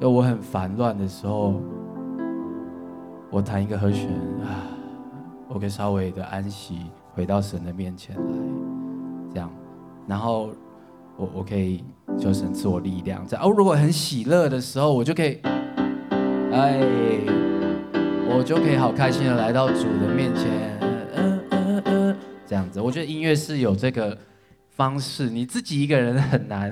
[0.02, 1.62] 就我很烦乱的时候，
[3.30, 4.10] 我弹一个和弦
[4.42, 4.66] 啊，
[5.48, 8.38] 我可以稍微的安息，回到神的面前来，
[9.32, 9.52] 这样。
[10.08, 10.50] 然后
[11.16, 11.84] 我我可以
[12.18, 13.24] 求神赐我力量。
[13.28, 15.40] 这样哦，如果很喜乐的时候，我就可以，
[16.52, 16.82] 哎，
[18.32, 20.80] 我就可以好开心的来到主的面前。
[22.48, 24.18] 这样子，我觉得音乐是有这个
[24.70, 25.30] 方式。
[25.30, 26.72] 你自己一个人很难，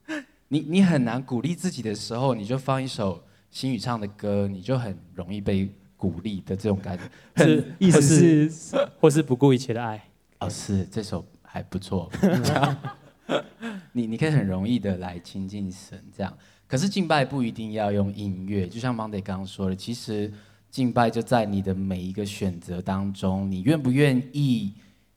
[0.48, 7.44] 你你很难鼓励自己的时候，你就放一首新宇唱的歌，你就很容易被鼓励的这种感觉。
[7.44, 10.02] 是，意思是， 或是不顾一切的爱。
[10.40, 12.10] 哦，是这首还不错。
[13.92, 16.32] 你你可以很容易的来亲近神，这样。
[16.66, 20.30] 可是敬拜不一定要用音乐，就像 Monday 刚刚说的，其实
[20.70, 24.72] 敬拜就在你的每一个选择当中，你愿不愿意？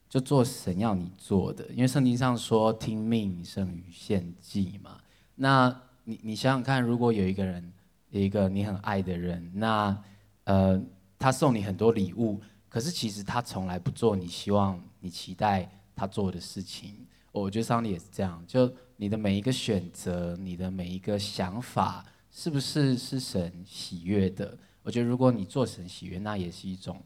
[0.09, 4.97] 就做神要你做的，因为圣经上说听命胜于献祭嘛。
[5.35, 7.71] 那你你想想看，如果有一个人，
[8.09, 9.97] 一个你很爱的人，那
[10.43, 10.81] 呃
[11.17, 16.93] 他送你很多礼物，可是其实他从来不做你希望你期待他做的事情。
[17.31, 24.57] 我觉得上帝也是这样，就你的每一个选择，你的每一个想法，是不是是神喜悦的？
[24.83, 27.01] 我觉得如果你做成喜悦，那也是一种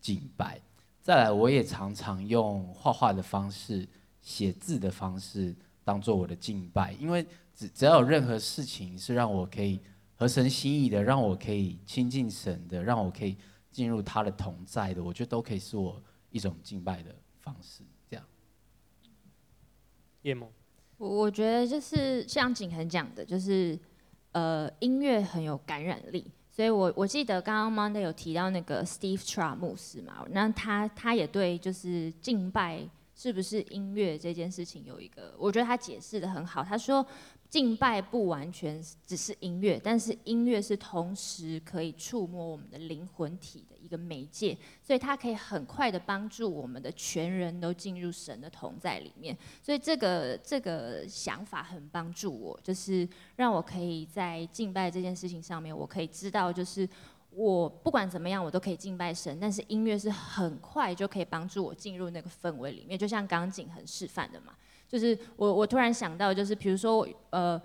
[0.00, 0.60] 敬拜。
[1.02, 3.86] 再来，我也常常用画画的方式、
[4.20, 9.80] 写字的方式当做我的敬拜，因为只只要有任何事情是让我可以
[10.16, 13.36] 合神心意的，让我可以亲近神的，让我可以
[13.70, 17.82] 进入他的同在的，我觉得都可以是我一种敬拜的方式。
[18.10, 18.24] 这样，
[20.22, 20.50] 叶梦，
[20.98, 23.78] 我我觉得就是像景恒讲的，就是
[24.32, 26.30] 呃，音乐很有感染力。
[26.58, 32.82] 所以我，我记得刚刚 Monday 有提到那个 Steve Tra 牧师嘛，那他他也对就是敬拜
[33.14, 36.64] 是不是音乐这件事情有一个，我觉得他解释的很好。
[36.64, 37.06] 他说，
[37.48, 43.76] 敬拜不完全只是音乐，但是音乐是同时可以触摸我们的灵魂体的。
[43.80, 49.34] 一个媒介，所以它可以很快的帮助我们的全人都进入神的同在里面。
[49.62, 56.86] 所以这个这个想法很帮助我，就是让我可以在敬拜这件事情上面，我可以知道，就是
[57.30, 59.38] 我不管怎么样，我都可以敬拜神。
[59.40, 64.52] 但是音乐是很快就可以帮助我进入那个氛围里面，就像刚景恒示范的嘛。
[64.88, 67.60] 就是我我突然想到，就是比如说呃。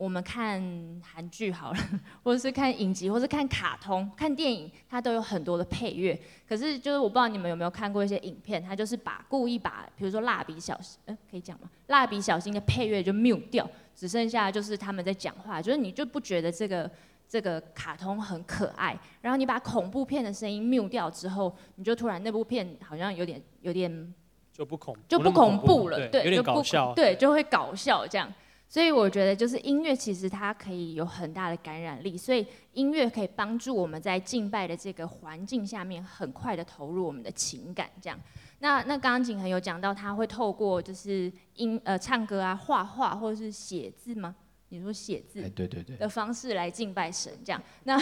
[0.00, 0.58] 我们看
[1.04, 1.78] 韩剧好了，
[2.22, 6.18] 或者是看影集，或是看卡通、看电影，它都有很多的配乐。
[6.48, 11.68] 可是就是我不知道你们有没有看过一些影片，它就是把故意把，比如说蜡笔小新，呃，可以讲吗？
[11.88, 16.90] 蜡笔小新的配乐就 mute 掉，只剩下就是他们在讲话，就是你就不觉得这个
[17.28, 18.98] 这个卡通很可爱。
[19.20, 24.14] 然后你把恐怖片的声音 mute 掉之后，你就突然那部片好像有点有点
[24.52, 28.32] 就不恐就不恐怖了，对，有点搞笑，对，就会搞笑这样。
[28.68, 37.90] 所以我觉得，就是音乐其实它可以有很大的感染力，所以音乐可以帮助我们在敬拜的这个环境下面，很快的投入我们的情感。
[38.00, 38.16] 这样，
[38.60, 44.36] 那那刚刚景恒有讲到，他会透过就是音呃唱歌啊、画画或者是写字吗？
[44.68, 45.42] 你说写字？
[45.50, 45.96] 对对对。
[45.96, 47.60] 的方式来敬拜神，这样。
[47.82, 48.00] 那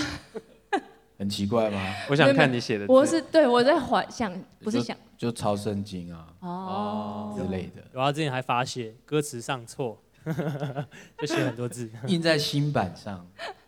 [1.19, 1.81] 很奇怪吗？
[2.11, 2.85] 我想看你写的。
[2.89, 4.31] 我是对我在幻想，
[4.61, 7.83] 不是想就抄圣经啊，哦之类的。
[7.93, 10.01] 然后之前还发现歌词上错。
[11.17, 13.27] 就写很多字， 印在新版上。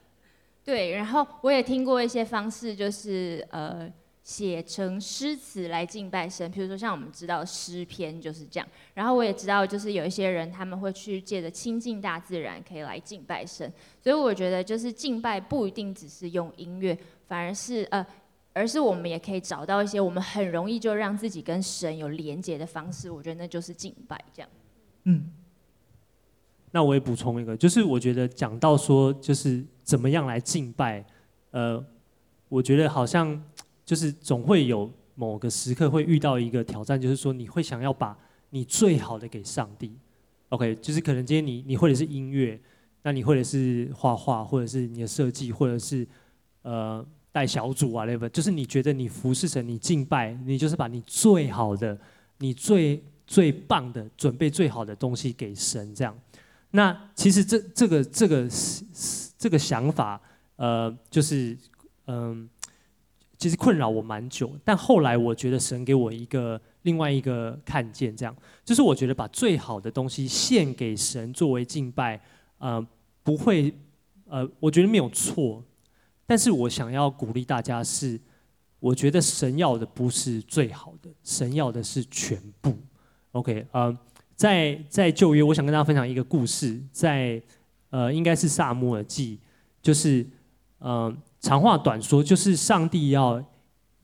[0.63, 3.91] 对，然后我也听过一些方式，就是呃
[4.23, 8.69] 写成诗词来敬拜神，比如说像我们知道诗篇就是这样。
[8.93, 13.73] 然后我也知道，就是有一些人他们会去借着亲近大自然，可以来敬拜神。
[14.03, 18.05] 所以我觉得，就是敬拜不一定只是用音乐，反而是呃，
[18.61, 23.11] 而是我们也可以找到一些我们很容易就让自己跟神有连接的方式。
[23.11, 24.51] 我觉得那就是敬拜，这样。
[25.05, 25.33] 嗯。
[26.73, 31.05] 那我也补充一个，就是我觉得讲到说，就是怎么样来敬拜，
[31.53, 31.83] 呃，
[32.51, 33.43] 我觉得好像
[33.85, 38.17] 就是总会有某个时刻会遇到一个挑战，就是说你会想要把
[38.51, 39.97] 你最好的给上帝。
[40.51, 42.61] OK，就是可能今天你你会的是音乐，
[43.03, 46.07] 那你会的是画画，或者是你的设计，或者是
[46.63, 51.99] 呃带小组啊，whatever，就是你觉得你服侍神，你敬拜，你就是把你最好的，
[52.39, 56.17] 你最最棒的准备最好的东西给神这样。
[56.71, 58.49] 那其实这这个这个
[59.39, 60.21] 这个想法，
[60.57, 61.57] 呃，就是
[62.07, 62.49] 嗯。
[63.43, 72.21] 其实困扰我蛮久，但后来我觉得神给我一个另外一个看见，这样就是我觉得把最好的东西献给神作为敬拜，
[72.59, 72.87] 呃，
[73.23, 73.75] 不会，
[74.27, 75.65] 呃，我觉得没有错，
[76.31, 78.21] 但是我想要鼓励大家是，
[78.79, 82.79] 我觉得神要的不是最好的，神要的是全部。
[83.33, 83.99] OK，呃，
[84.37, 87.43] 在在旧约，我想跟大家分享一个故事，在
[87.91, 89.41] 呃，应该是撒母耳记，
[89.83, 90.25] 就是
[90.79, 91.13] 呃。
[91.41, 93.43] 长话短说，就是上帝要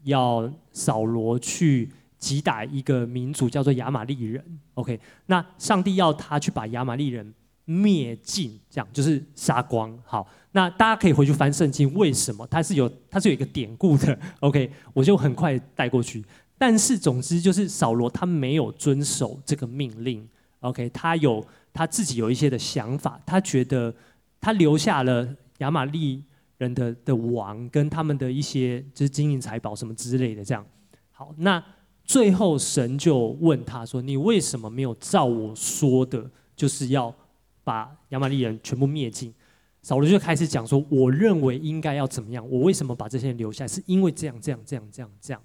[0.05, 4.43] 要扫罗去击打一个民族，叫做亚玛力人。
[4.73, 7.35] OK，那上帝要他去把亚玛力人
[7.67, 9.95] 灭尽，这样就是杀光。
[10.03, 10.27] 好，
[10.57, 12.47] 那大家可以回去翻圣经，为什么？
[12.47, 14.19] 它是有它是有一个典故的。
[14.41, 16.25] OK，我就很快带过去。
[16.57, 20.27] 但是总之就是扫罗他没有遵守这个命令。
[20.61, 23.95] OK，他有他自己有一些的想法，他觉得
[24.41, 26.25] 他留下了亚玛力。
[26.59, 30.65] 人的的王跟他们的一些就是金银财宝什么之类的这样，
[31.13, 31.63] 好，那
[32.03, 37.15] 最后神就问他说：“你为什么没有照我说的，就是要
[37.63, 39.35] 把亚玛力人全部灭尽？”
[39.87, 42.45] 扫罗就开始讲说：“我认为应该要怎么样？
[42.51, 43.69] 我为什么把这些人留下？
[43.69, 45.41] 是因为这样这样这样这样这样，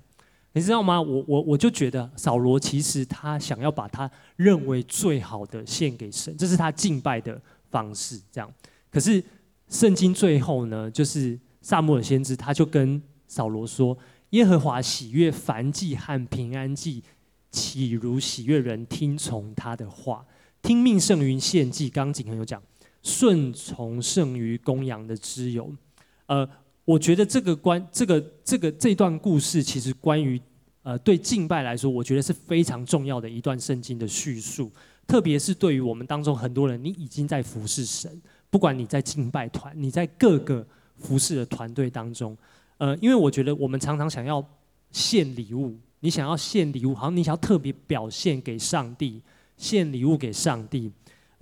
[0.53, 0.99] 你知道吗？
[0.99, 8.51] 我我我就觉得扫罗其实他想要把他认为最好的献给神，这是他敬拜的方式，这样，
[8.89, 9.23] 可是。”
[9.71, 13.97] 圣经最后呢，就是撒母耳先知，他就跟扫罗说
[14.31, 17.01] ：“耶和华喜悦燔祭和平安祭，
[17.51, 20.25] 岂如喜悦人听从他的话？
[20.61, 22.61] 听命胜于献祭。”刚景恒有讲，
[23.03, 25.71] 顺从胜于公羊的脂油。
[26.27, 26.47] 呃，
[26.85, 30.39] 我觉得这个关这个这个这段故事，其实关于
[30.83, 34.71] 呃对敬拜来说，我觉得是非常重要的一段圣经的叙述，
[35.07, 38.21] 特别是对于我们当中很多人，你已经在服侍神。
[38.49, 40.65] 不管你在敬拜团，你在各个
[40.97, 42.37] 服侍的团队当中，
[42.77, 44.45] 呃，因为我觉得我们常常想要
[44.91, 49.21] 献礼物，你想要献礼物，好像你想要特别表现给上帝，
[49.55, 50.91] 献礼物给上帝，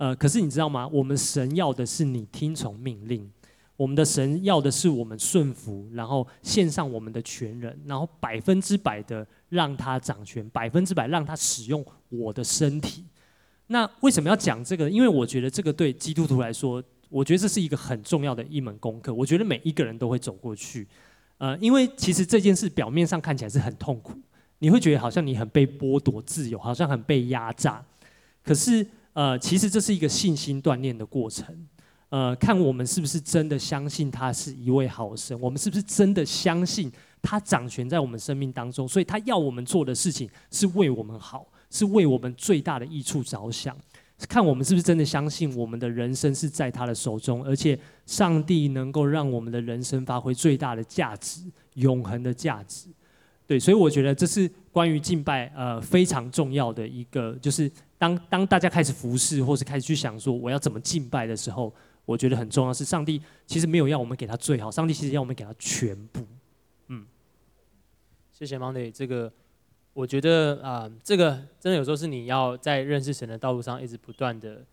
[0.00, 0.88] 呃，可是你知道吗？
[0.88, 3.30] 我们神要的是你听从命令，
[3.76, 13.04] 我们的神要的是我们顺服，然后献上我们的全人，然后百分之百的让他掌权，百分之百让他使用我的身体。
[13.66, 14.90] 那为什么要讲这个？
[14.90, 16.82] 因为我觉得这个对基督徒来说。
[17.10, 19.12] 我觉得这是一个很重要的一门功课。
[19.12, 20.86] 我觉得每一个人都会走过去，
[21.38, 24.12] 呃，因为其实这件事表面上看起来是很痛苦，
[24.60, 27.84] 你会觉得好像你很被剥夺自由，好像很被压榨。
[28.44, 31.46] 可是，呃，其实这是一个信心锻炼的过程。
[32.10, 36.90] 呃，看我们是不是真的相信他是一位好神，我们是不是真的相信
[37.22, 43.76] 他掌权在我们生命当中，所以他要我们做的事情是为我们好，是为我们最大的益处着想。
[44.28, 51.42] 看我们是不是真的相信我们的人生是在他的手中，而且上帝能够让我们的人生发挥最大的价值，
[51.74, 52.88] 永恒的价值。
[53.46, 57.70] 对，所以我觉得这是关于敬拜呃非常重要的一个，就是
[58.00, 61.70] 当当大家开始服侍或是开始去想说我要怎么敬拜的时候，
[62.06, 66.26] 我觉得很重要是上帝其实没有要我们给他最好，上帝其实要我们给他全部。
[66.86, 67.04] 嗯，
[68.32, 69.30] 谢谢 Monday 这个。
[69.92, 74.64] 我觉得啊、这个真的有时候是你要在认识神的道路上一直不断的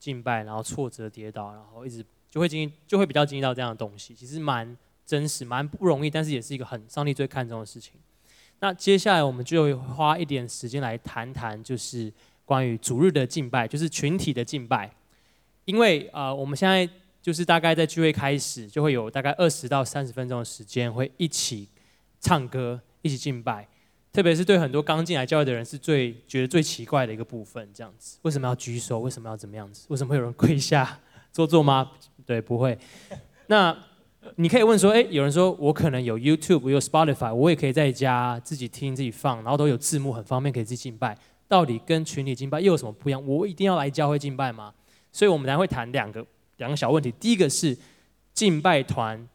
[0.00, 4.12] 敬拜，然后挫折跌倒，然后一直就会经，就会比较经历到这样的东西。
[4.14, 7.94] 其实蛮真实，蛮不容易，但是也是一个很上帝最看重的事情。
[8.58, 12.12] 那接下来我们就花一点时间来谈谈，就是
[12.44, 14.90] 关于主日的敬拜，就是群体的敬拜。
[15.64, 16.88] 因为啊、我们现在
[17.22, 21.68] 就是大概在聚会开始，就会有大概二十到三十分钟的时间，会一起
[22.20, 23.66] 唱歌，一起敬拜。
[24.12, 27.68] 特别是对很多刚进来教会的人，是最觉得最奇怪的一个部分。
[27.74, 29.00] 这样子，为什么要举手？
[29.00, 29.86] 为什么要怎么样子？
[29.88, 31.00] 为什么会有人跪下
[31.32, 31.90] 做作吗？
[32.24, 32.78] 对，不会。
[33.48, 33.76] 那
[34.36, 41.18] 你可以问说，哎，有人说我可能有 YouTube，我有 Spotify，我也可以在家自己听自己放，然后都有字幕，很方便可以自己敬拜。
[41.48, 43.26] 到底跟群体敬拜又有什么不一样？
[43.26, 44.72] 我一定要来教会敬拜吗？
[45.12, 46.26] 所以我们来会谈两个
[46.56, 47.12] 两个小问题。
[47.12, 47.76] 第一个是
[48.32, 49.28] 敬拜团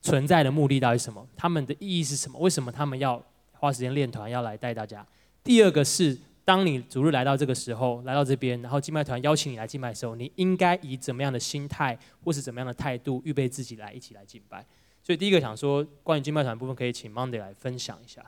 [0.00, 1.26] 存在的目的到底是什么？
[1.36, 2.38] 他们的意义是什么？
[2.38, 3.22] 为什么他们要？
[3.54, 5.06] 花时间练团要来带大家。
[5.44, 14.66] 第二个是，当你主日来到这个时候，来到这边，然后敬拜团邀请你来敬拜的时候，你应该以怎么样的心态或是怎么样的态度预备自己来一起来敬拜。
[15.00, 18.20] 所以第一个想说，关于敬拜团部分，可以请 Monday 来分享一下。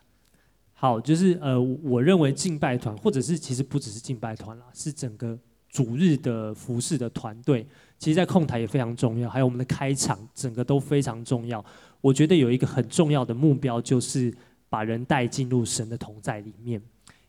[0.77, 5.39] 好，就是呃，我认为敬拜团，或者是其实不只是敬拜团啦，是整个
[5.71, 7.67] 主日的服饰的团队，
[7.99, 11.65] 其实在控台也非常重要，还有我们的开场，整个都非常重要。
[12.01, 14.35] 我觉得有一个很重要的目标，就是
[14.69, 16.83] 把人带进入神的同在里面，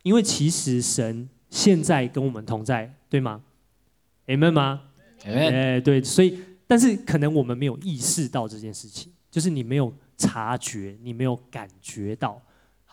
[0.04, 3.42] 因为其实神现在跟我们同在，对吗
[4.28, 4.82] ？Amen 吗
[5.24, 5.54] ？Amen。
[5.54, 6.38] 哎，对，所以，
[6.68, 12.42] 但是可能我们没有意识到这件事情，就是你没有察觉，你没有感觉到。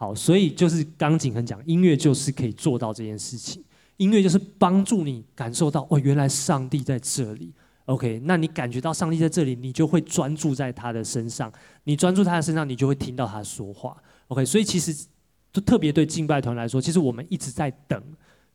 [0.03, 3.63] 好，所以就是刚景恒讲，音乐就是可以做到这件事情。
[3.99, 7.53] 音乐就是帮助你感受到，哦，原来上帝在这里。
[7.85, 11.53] OK，那你感觉到上帝在这里，你就会专注在他的身上。
[11.85, 13.97] 你专注他的身上，你就会听到他说话。
[14.27, 15.07] OK，所以其实
[15.53, 18.03] 就特别对敬拜团来说，其实我们一直在等，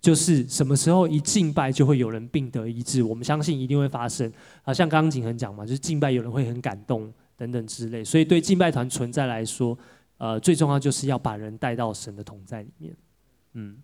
[0.02, 3.02] 就是什么时候一敬拜就会有人病得医治。
[3.02, 4.30] 我们相信一定会发生。
[4.64, 8.04] 好像刚刚景恒讲嘛，就是敬拜有人会很感动等等之类。
[8.04, 9.78] 所以对敬拜团存在来说，
[10.18, 12.96] 呃，最重要就是要把人带到神的同在里面，
[13.54, 13.82] 嗯。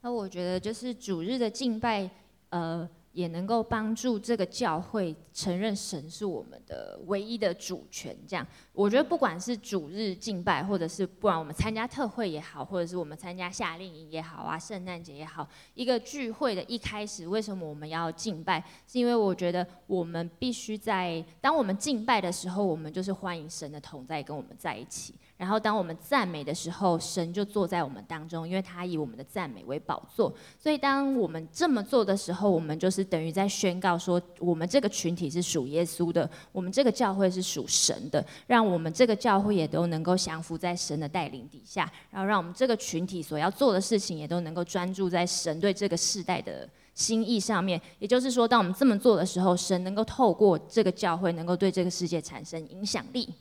[0.00, 2.10] 那我觉得就是主日的敬拜，
[2.50, 2.88] 呃。
[3.18, 8.16] 也能够帮助这个教会承认神是我们的唯一的主权。
[8.28, 18.62] 这样，我觉得不管是主日敬拜，或者是不管我们参加特会也好，或者是我们参加夏令营也好啊，圣诞节也好，一个聚会的一开始，为什么我们要敬拜？
[18.86, 25.12] 是因为我觉得我们必须在当我们敬拜的时候，我们就是欢迎神的同在跟我们在一起。
[25.38, 30.34] 然后，当我们赞美的时候，神就坐在我们当中，因为他以我们的赞美为宝座。
[30.58, 47.80] 所以，当我们这么做的时候，我们就是等于在宣告说，我们这个群体是属耶稣的，我们这个教会是属神的，让我们这个教会也都能够降服在神的带领底下，然后让我们这个群体所要做的事情，也都能够专注在神对这个世代的心意上面。
[48.00, 53.32] 也就是说，当我们这么做的时候，神能够透过这个教会，能够对这个世界产生影响力。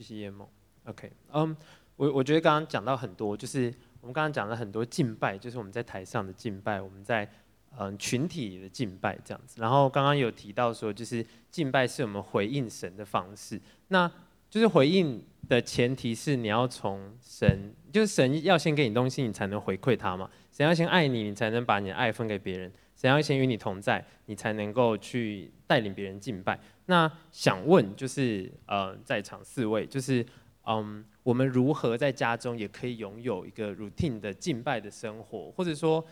[0.00, 0.48] 谢谢叶梦
[0.84, 1.54] ，OK，嗯、
[1.96, 3.66] 我我觉得刚刚讲到很多，就是
[4.00, 7.30] 我们刚刚讲了很多敬拜，就是我们在台上的敬拜，我们在
[7.78, 9.60] 嗯群体的敬拜这样子。
[9.60, 14.10] 然后刚刚有提到说，就是敬拜是我们回应神的方式，那
[14.48, 20.30] 就是回应的前提是你要从神，就是神要先给你东西，你才能回馈他嘛。
[20.50, 22.72] 神要先爱你，你才能把你的爱分给别人。
[23.00, 26.60] 神要先与你同在，你才能够去带领别人敬拜。
[26.84, 30.22] 那想问就是，呃，在场四位，就是，
[30.66, 35.50] 嗯，我们如何在家中也可以拥有一个 routine 的敬拜的生活？
[35.52, 36.04] 或者说，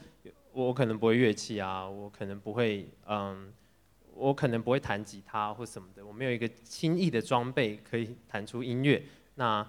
[0.54, 3.52] 我可能不会乐器啊，我可能不会，嗯，
[4.14, 9.02] 我可能不会弹吉他或什么的，我没有一个轻易的装备可以弹出音乐。
[9.34, 9.62] 那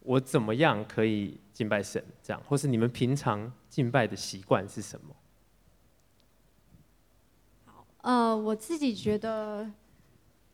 [0.00, 2.04] 我怎么样可以敬拜神？
[2.22, 5.16] 这样，或是你们平常敬拜的习惯是什么？
[8.08, 9.70] 呃，我自己觉得。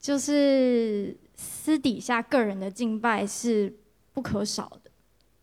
[0.05, 3.75] 就是私底下个人的敬拜是
[4.13, 4.91] 不可少的，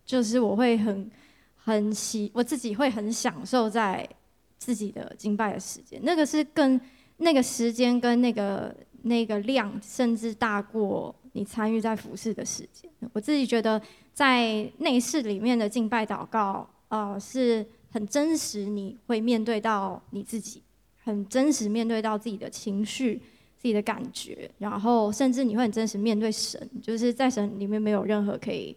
[0.05, 1.09] 就是我会很
[1.55, 4.07] 很喜，我自己会很享受在
[4.59, 6.79] 自己的敬拜的时间，那个是跟
[7.17, 12.87] 那个时间跟那个那个量，甚至大过你参与在服侍的时间。
[13.13, 13.81] 我自己觉得
[14.13, 20.61] 在内室里面的敬拜祷告，呃，是很真实，你会面对到你自己，
[21.03, 23.21] 很真实面对到自己的情绪。
[23.61, 28.75] 自己的感觉，然后甚至你会很真实面对神，就是在神里面没有任何可以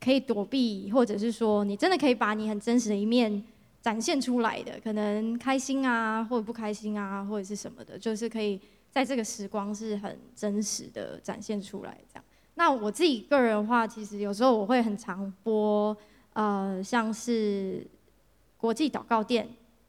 [0.00, 3.40] 可以躲避，或者是说你真的可以把你很真实的一面
[3.80, 8.60] 展现出来的，可能开心啊，或者不开心啊，或者是什么的，就是可以
[8.90, 11.96] 在这个时光是很真实的展现出来。
[12.12, 12.24] 这样，
[12.56, 15.96] 那我自己个人的话，其实有时候我会很常播，
[16.32, 17.86] 呃，像是
[18.56, 19.48] 国际祷告殿。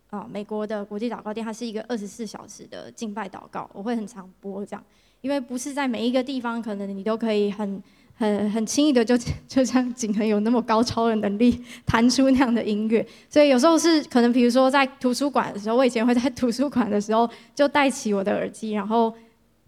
[0.09, 4.83] 啊，美国的国际祷告店，它是一个二十四小时的敬拜祷告，我会很常播这样，
[5.19, 7.83] 因为不是在每一个地方，可能你都可以很
[8.15, 19.13] 很很轻易的就就像景恒有那么高超的能力弹出那样的音乐，所以有时候是可能，比如说在图书馆的时候，我以前会在图书馆的时候就戴起我的耳机，然后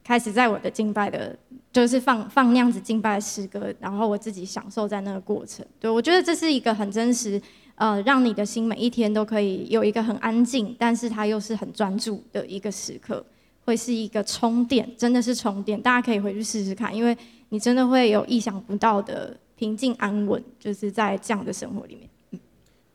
[0.06, 1.38] 开始在我的敬拜的，
[1.74, 7.42] 就是放放那样子敬拜的诗歌，然后我自己享受在那个过程，对，我觉得这是一个很真实。
[7.80, 13.26] 呃，让你的心每一天都可以有一个很安静，但是它又是很专注的一个时刻，
[13.64, 15.82] 会是一个充电，真的是充电。
[15.82, 17.18] 大家可以回去试试看，因为
[17.48, 22.10] 你真的会有意想不到的平静安稳，就是在这样的生活里面。
[22.32, 22.40] 嗯，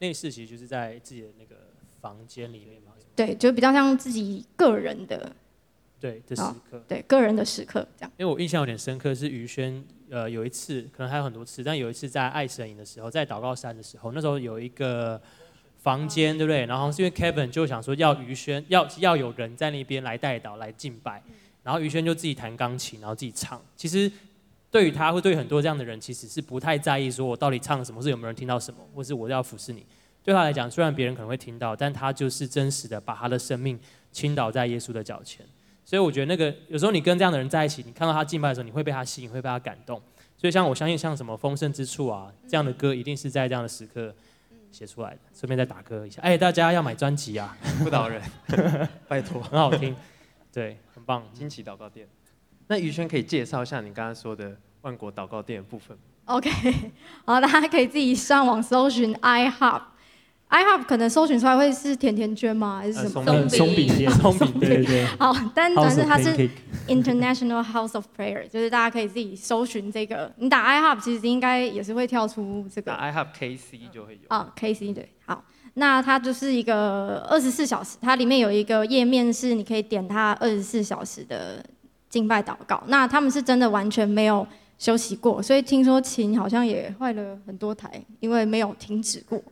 [0.01, 1.63] 内室其实就是在自己的那个
[2.03, 2.93] 房间里面嘛。
[3.17, 5.35] 对，就比较像自己个人的。
[6.01, 6.83] 对，的时刻。
[6.87, 8.13] 对，个人的时刻这样。
[8.19, 9.85] 因为我印象有点深刻，是于轩。
[10.11, 15.21] 呃，有一次，可能还有很多次，但有一次在爱神营的时候，在祷告山的时候，那时候有一个
[15.79, 16.67] 房间，对不对？
[16.67, 21.21] 然后是因为 Kevin 就想说要于轩要要有人在那边来带祷来敬拜，
[21.65, 23.61] 然后于轩就自己弹钢琴，然后自己唱。
[23.75, 24.13] 其实
[24.71, 29.85] 对于他，会对很多这样的人，其实是不太在意，说我到底唱什么，是有没有人听到什么，或是我要服侍你。
[30.23, 33.81] 对他来讲，虽然别人可能会听到，但他就是真实的把他的生命
[34.13, 35.45] 倾倒在耶稣的脚前。
[35.85, 40.01] 所以我觉得那个有时候你跟这样的人在一起，你看到他敬拜的时候，你会被他吸引，会被他感动。
[40.37, 44.15] 所以像我相信像什么丰盛之处啊这样的歌，一定是在这样的时刻
[44.73, 45.19] 写出来的。
[45.35, 48.23] 顺便再打歌一下，哎，大家要买专辑啊，不倒人，
[49.07, 49.95] 拜托，很好听，
[50.53, 52.09] 对，很棒，惊奇祷告店。
[52.67, 55.97] 那于轩可以介绍一下你刚刚说的万国祷告店的部分。
[56.25, 56.51] OK，
[57.27, 59.83] 好，大家可以自己上网搜寻 iHub。
[60.51, 62.79] iHub 可能搜寻出来会是甜甜圈吗？
[62.79, 63.49] 还是什么？
[63.49, 65.05] 松饼店，松饼对对 对。
[65.19, 66.49] 好，但但是它是
[66.87, 70.31] International House of Prayer， 就是大家可以自己搜寻这个。
[70.37, 72.93] 你打 iHub 其实应该也是会跳出这个。
[72.93, 74.29] 打 iHub KC 就会有。
[74.29, 75.43] 啊，KC 对，好，
[75.75, 81.65] 那它就是一个二十四小时，它里面有一个页面是你可以点它二十四小时的
[82.09, 82.81] 敬拜祷告。
[82.87, 84.47] 那他们是真的完全没有
[84.79, 87.91] 休息过，所以听说琴好像也坏了很多台，
[88.21, 89.43] 因为没有停止过。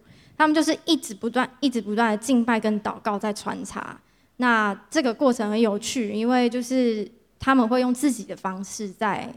[0.43, 3.97] 他们就是一直不断、一直不断的敬拜跟祷告在穿插，
[4.39, 9.33] 那这个过程很有趣，因为就是他们会用自己的方式在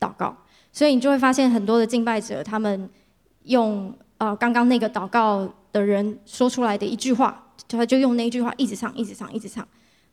[0.00, 0.36] 祷告，
[0.72, 2.90] 所以你就会发现很多的敬拜者，他们
[3.44, 9.64] 用呃刚刚那个祷告的人说出来的一句话，他就用那一句话一直唱、一直唱、一直唱。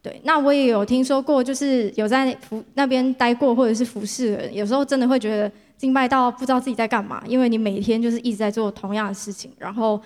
[0.03, 5.51] 对，那我也有听说过，就是有在服那边待过或者是服侍的人，有时候真的会觉得。
[5.77, 10.01] 敬拜到不知道自己在干嘛，因为你每天就是一直在做同样的事情，然后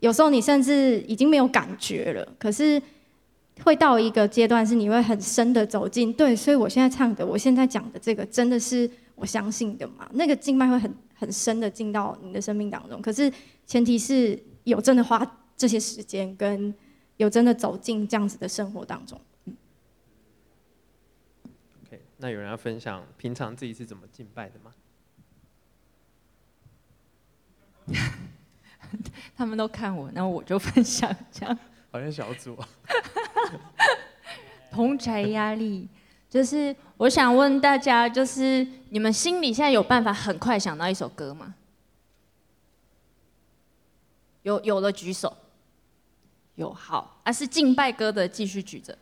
[0.00, 2.26] 有时候你甚至已经没有感觉了。
[2.38, 2.82] 可是
[3.62, 6.12] 会到一个阶段，是你会很深的走进。
[6.12, 10.08] 对，所以我现在唱的，我现在讲的这个，真的是我相信的嘛？
[10.14, 13.00] 那个敬拜会很很深的进到你的生命当中。
[13.02, 13.30] 可是
[13.66, 16.74] 前提是有真的花这些时间，跟
[17.18, 19.20] 有真的走进这样子的生活当中。
[21.84, 24.72] OK，那有人要分享平常自己是怎么敬拜的吗？
[29.36, 31.58] 他们都看我，然后我就分享这样。
[31.90, 32.68] 好像小组啊。
[34.70, 35.88] 同宅压力，
[36.28, 41.54] 就是我想问大家，就是你们心里现在有办法很快想到一首歌吗？
[44.42, 45.36] 有有了举手。
[46.56, 48.96] 有好，啊是敬拜歌的继续举着。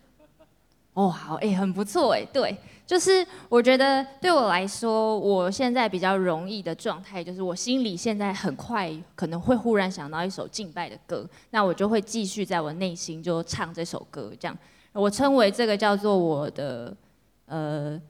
[0.98, 2.56] 哦好，哎、很不错哎，对。
[2.84, 14.56] 就是我觉得对我来说，我现在比较容易的状态，就是我心里现在很快可能会忽然想到一首敬拜的歌，那我就会继续在我内心就唱这首歌，这样
[14.92, 16.96] 我称为这个叫做我的
[17.44, 18.00] 呃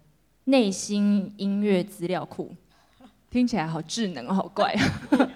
[0.44, 2.54] 内心音乐资料库，
[3.32, 4.82] 听起来好智能，好怪啊！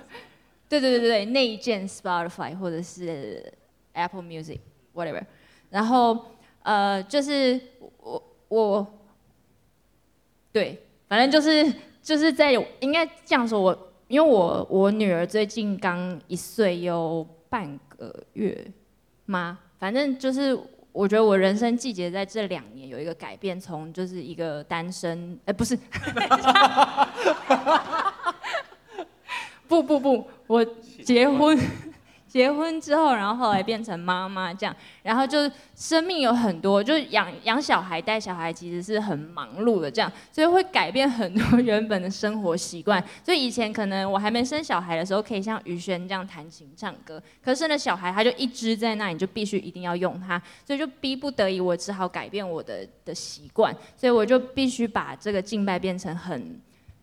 [0.69, 3.53] 对对对对，内建 Spotify 或者是
[3.95, 4.61] Apple Music
[4.95, 5.25] whatever，
[5.69, 6.27] 然后
[6.63, 7.59] 呃就是
[7.99, 8.87] 我我。
[10.53, 18.71] 对，反正就是就是在应该这样说，我因为我我女儿最近刚一岁有半个月
[19.25, 19.59] 吗？
[19.79, 20.55] 反正就是
[20.93, 25.75] 我觉得我人生季节在这两年有一个改变，从就是一个单身，哎，不是，
[29.67, 30.63] 不不不，我
[31.03, 31.59] 结婚。
[32.33, 35.39] 结婚之后，然后后来变成妈妈这样，然后就
[35.77, 43.05] 生命有很多，就养养小孩、带小孩其实是很忙碌的这样，所以会改变很多原本的生活习惯。
[43.23, 56.59] 所以以前可能我还没生小孩的时候，可以像于轩这样弹琴唱歌，可是生了小孩，他就一直在那里，就必须一定要用它，所以就逼不得已，我只好改变我的的习惯，所以我就必须把这个敬拜变成很。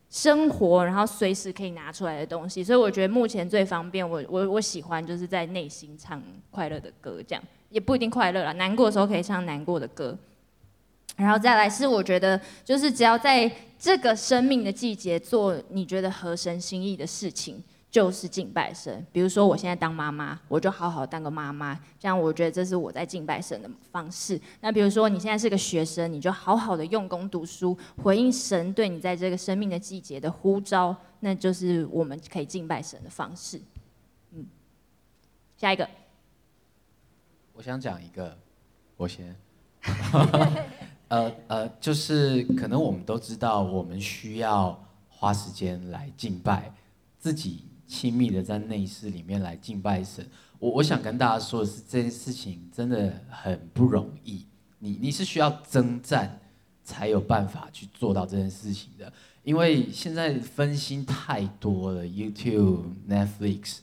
[0.10, 10.18] 生活，然后随时可以拿出来的东西，所以我觉得目前最方便，我我我喜欢就是在内心唱快乐的歌，这样也不一定快乐啦，难过的时候可以唱难过的歌，
[11.16, 17.64] 然后再来是我觉得就是只要在这个生命的季节做你觉得合神心意的事情。
[17.92, 24.40] 就是敬拜神，比如说我现在当妈妈，我就好好当个妈妈，这样我觉得这是我在敬拜神的方式。
[24.62, 33.60] 那比如说你现在是个学生，你就好好的用功读书，回应神对你在这个生命的季节的呼召，那就是我们可以敬拜神的方式。
[34.34, 34.46] 嗯，
[35.58, 35.90] 下一个，
[37.54, 38.38] 我想讲一个，
[38.98, 39.36] 我先，
[41.10, 44.80] 呃呃，就是可能我们都知道，我们需要
[45.10, 46.72] 花时间来敬拜
[47.18, 47.64] 自己。
[47.90, 50.24] 亲密的在内室里面来敬拜神，
[50.60, 54.46] 我我想跟大家说的是，这件事情真的很不容易。
[54.78, 56.40] 你你是需要征战
[56.84, 59.12] 才有办法去做到这件事情的，
[59.44, 62.06] 因为现在分心太多了。
[62.06, 63.80] YouTube、Netflix，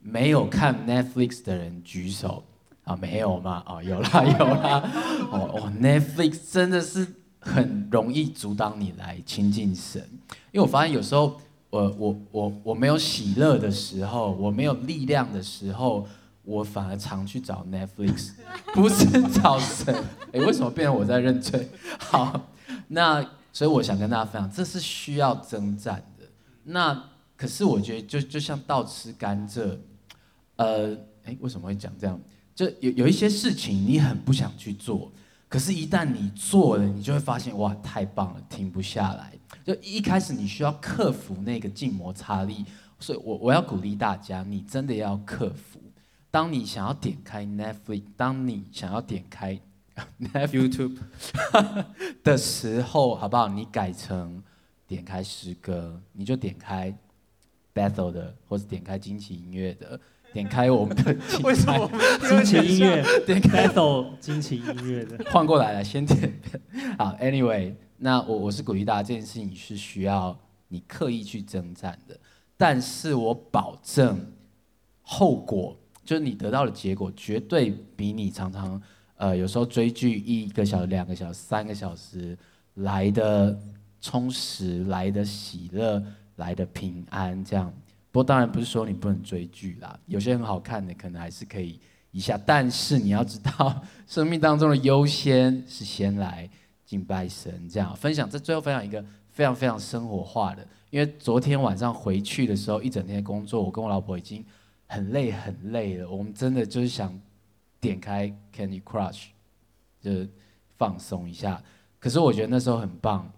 [0.00, 2.44] 没有看 Netflix 的人举手
[2.84, 2.96] 啊？
[2.96, 3.64] 没有吗？
[3.66, 4.90] 哦，有啦 有啦。
[5.32, 7.06] 哦哦，Netflix 真的是
[7.40, 10.00] 很容易阻挡你来亲近神。
[10.52, 11.40] 因为我发现有时候
[11.70, 16.06] 我我我我没有喜乐的时候，我没有力量的时候，
[16.42, 18.30] 我反而常去找 Netflix，
[18.72, 19.04] 不是
[19.40, 19.94] 找神。
[20.32, 21.68] 哎，为什么变成我在认罪？
[21.98, 22.48] 好，
[22.88, 26.24] 那所以我想跟大家分享，这是需要征战的。
[26.64, 27.04] 那
[27.36, 29.76] 可是我觉得就就像倒吃甘蔗，
[30.56, 32.18] 呃，哎，为什么会讲这样？
[32.54, 35.12] 就有有一些事情你很不想去做，
[35.48, 39.37] 可是，一旦你做了，你就会发现哇，太棒了，停不下来。
[39.68, 42.64] 就一开始你需要克服那个静摩擦力，
[42.98, 45.78] 所以我我要鼓励大家，你真的要克服。
[46.30, 49.60] 当你想要点开 Netflix，当你想要点开
[50.32, 50.96] YouTube
[52.24, 53.46] 的时候，好不好？
[53.48, 54.42] 你改成
[54.86, 56.96] 点开诗歌，你就点开
[57.74, 60.00] Bethel 的，或者点开惊奇音乐的。
[60.32, 61.90] 点开我们的为什么
[62.26, 63.02] 惊奇音乐？
[63.24, 65.22] 点开走惊奇音乐的。
[65.30, 66.40] 换过来了，先点。
[66.98, 70.38] 好，Anyway，那我我是鼓励大家，这件事情是需要
[70.68, 72.18] 你刻意去征战的，
[72.56, 74.32] 但是我保证
[75.02, 78.80] 后果，就是你得到的结果，绝对比你常常
[79.16, 82.38] 呃有时候追剧一个小时、两个小时、三个小时
[82.74, 83.58] 来的
[84.00, 86.02] 充实、来的喜乐、
[86.36, 87.72] 来的平安这样。
[88.10, 91.80] 不过当然不是说你不能追剧啦，有些很好看的可能还是可以
[92.10, 92.38] 一下。
[92.46, 96.48] 但是你要知道， 生命当中的优先是先来
[96.88, 97.68] 敬拜神。
[97.68, 104.42] 这样分享，这最后分享一个非常非常生活化的，因为昨天晚上回去的时候，一整天工作，我跟我老婆已经
[104.86, 106.08] 很累很累了。
[106.08, 107.20] 我们真的就是想
[107.78, 109.26] 点开 Candy Crush，
[110.00, 110.26] 就是
[110.78, 111.62] 放松一下。
[111.98, 113.30] 可是我觉得那时候很棒。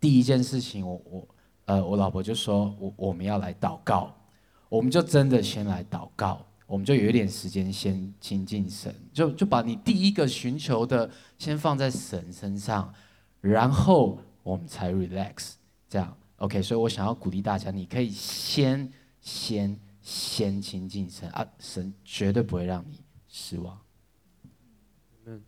[0.00, 1.28] 第一件事情我，我我。
[1.64, 4.12] 呃，我老婆就说，我我们要来祷告，
[4.68, 12.94] 我们就真的先来祷告，我们就有一点时间先亲近神，就就把你第一个寻求的先放在神身上，
[13.42, 15.56] 然后我们才 relax，
[15.86, 16.62] 这样 OK。
[16.62, 23.78] 所以我想要鼓励大家，你可以先先先亲近神啊，神绝对不会让你失望。
[25.26, 25.42] 嗯，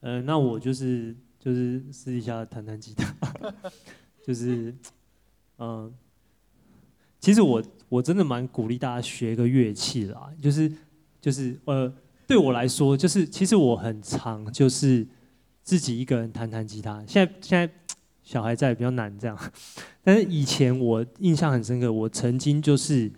[0.00, 3.54] 呃，那我就是就是私底下弹弹吉他。
[4.22, 4.70] 就是，
[5.56, 5.92] 嗯、呃，
[7.20, 10.30] 其实我我真的蛮鼓励大家学一个乐器啦。
[10.40, 10.70] 就是
[11.20, 11.92] 就是呃，
[12.26, 15.06] 对我来说，就是其实我很常就是
[15.62, 17.04] 自己一个人弹弹吉他。
[17.06, 17.72] 现在现在
[18.22, 19.38] 小孩在比较难这样，
[20.02, 23.10] 但是以前我印象很深刻，我曾经就是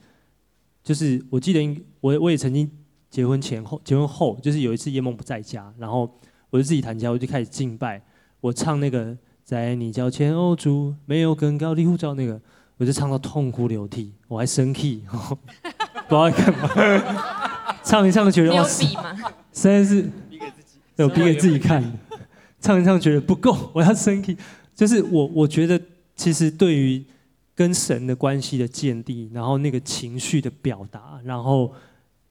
[0.83, 2.71] 就是我记得我我也曾经
[3.09, 6.19] 结婚前后结婚后，就是有一次叶梦不在家，然后
[6.51, 8.03] 我就自己弹吉他，我就开始敬拜，
[8.41, 9.17] 我唱那个。
[9.47, 12.15] 在你脚前，哦主，没有更高的护照。
[12.15, 12.43] 那个，
[12.79, 15.03] 我就唱到痛哭流涕，我还生气，
[16.09, 16.69] 不知道干嘛。
[17.83, 18.87] 唱一唱觉得哇，实
[19.53, 20.11] 在是，
[20.95, 21.83] 对，我逼给自己看。
[22.61, 24.37] 唱一唱觉得不够，我要生气。
[24.75, 25.81] 就是我，我觉得
[26.15, 27.05] 其实对于
[27.55, 31.73] 跟神的关系的建立，然后那个情绪的表达，然后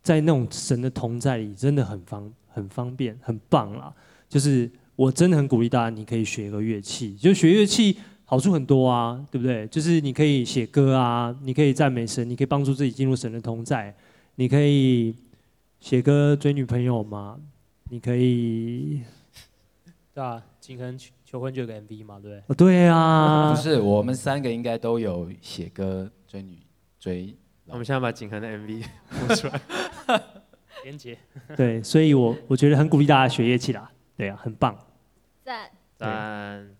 [0.03, 3.93] 在那种神的同在里，真的很方很方便，很棒啦。
[4.29, 4.71] 就是。
[4.97, 7.17] 我真的很鼓励大家，你可以学一个乐器。
[7.17, 9.67] 就学乐器好处很多啊，对不对？
[9.67, 13.95] 就是你可以写歌啊，你可以赞美神，你可以帮助自己进入神的同在，
[14.35, 15.15] 你可以
[15.79, 17.39] 写歌追女朋友嘛，
[17.89, 19.01] 你可以，
[20.13, 22.39] 对啊，今天求婚就有个 MV 嘛，对不对？
[22.47, 26.57] 哦，对啊，不是，我们三个应该都有写歌追女
[26.99, 27.35] 追。
[27.67, 28.83] 我们现在把景恒的 MV
[29.27, 29.61] 播出来，
[30.83, 31.17] 连接。
[31.55, 33.91] 对，所以我我觉得很鼓励大家学乐器啦。
[34.17, 34.75] 对啊，很棒。
[35.43, 36.74] 赞赞。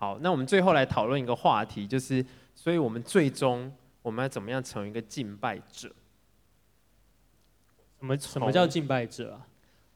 [0.00, 2.24] 好，那我们最后来讨论一个话题，就是，
[2.54, 3.70] 所以我们最终
[4.00, 5.94] 我们要怎么样成为一个敬拜者？
[7.98, 9.46] 什么什么叫敬拜者啊？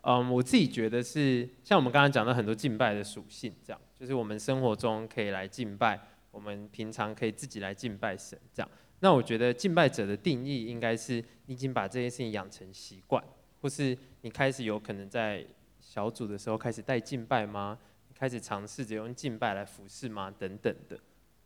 [0.02, 5.98] 嗯，我自己觉得是像我们刚刚讲的很多敬拜的属性，这样，就是我们生活中可以来敬拜，
[6.30, 8.70] 我们平常可以自己来敬拜神，这样。
[9.00, 13.24] 那我觉得敬拜者的定义应该是你已经把这件事情养成习惯，
[13.62, 15.46] 或是你开始有可能在。
[15.86, 17.78] 小组的时候开始带敬拜吗？
[18.14, 20.30] 开始尝试着用敬拜来服侍吗？
[20.30, 20.98] 等等的，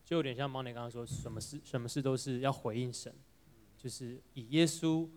[0.05, 3.13] 就有点像猫尼刚刚说，什么事什么事都是要回应神，
[3.77, 5.09] 就是以耶稣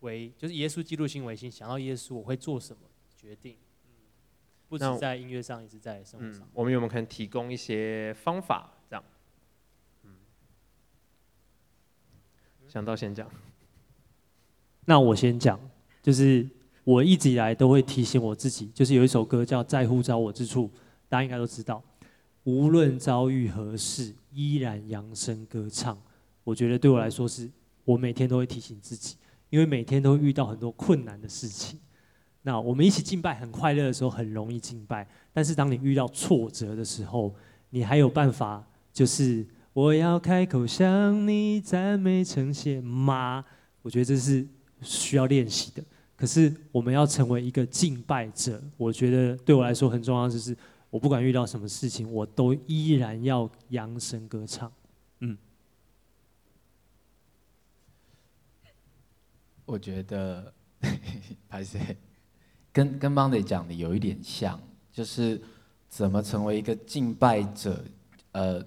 [0.00, 2.82] 为，就是耶稣基督心为心，想到耶稣我会做什么
[3.16, 3.56] 决定，
[4.68, 6.42] 不止在音乐上，也是在生活上。
[6.42, 8.72] 嗯，我们有没有可能提供一些方法？
[8.90, 9.04] 这样，
[10.02, 10.10] 嗯，
[12.68, 13.30] 想到先讲，
[14.84, 15.58] 那我先讲，
[16.02, 16.48] 就是。
[16.86, 20.68] 我一直以来都会提醒我自己，就是有一首歌叫《在乎召我之处》，
[21.08, 21.82] 大家应该都知道。
[22.44, 25.98] 无论遭遇何事，依然扬声歌唱。
[26.44, 27.50] 我觉得对我来说是，
[27.84, 29.16] 我每天都会提醒自己，
[29.50, 31.80] 因为每天都会遇到很多困难的事情。
[32.42, 35.08] 那我们一起敬拜很快乐的时候，很容易敬拜。
[35.32, 37.34] 但是当你遇到挫折的时候，
[37.70, 43.44] 你还有办法，就是我要开口向你赞美称谢吗？
[43.82, 44.46] 我觉得这是
[44.82, 45.82] 需要练习的。
[46.14, 50.56] 可是我们要成为一个敬拜者，我觉得对我来说很重要，就是
[50.90, 54.72] 我不管遇到什么事情，我都依然要扬声歌唱。
[55.20, 55.36] 嗯。
[59.64, 60.52] 我觉得，
[61.48, 61.96] 拍谢，
[62.72, 64.60] 跟跟 Monday 讲的有一点像，
[64.92, 65.42] 就是
[65.88, 67.84] 怎么成为一个敬拜者。
[68.30, 68.64] 呃，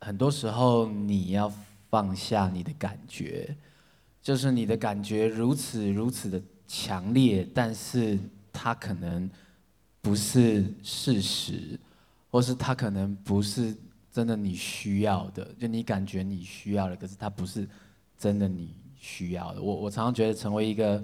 [0.00, 1.52] 很多时候你要
[1.88, 3.56] 放下你的感觉，
[4.20, 8.18] 就是你的感觉如此如此的强烈，但是
[8.52, 9.30] 它可能
[10.00, 11.78] 不是事实，
[12.30, 13.76] 或是它可能不是
[14.12, 15.44] 真的你需要的。
[15.58, 17.68] 就你感觉你需要的，可是它不是
[18.18, 18.74] 真的你。
[19.02, 21.02] 需要的，我我常常觉得成为一个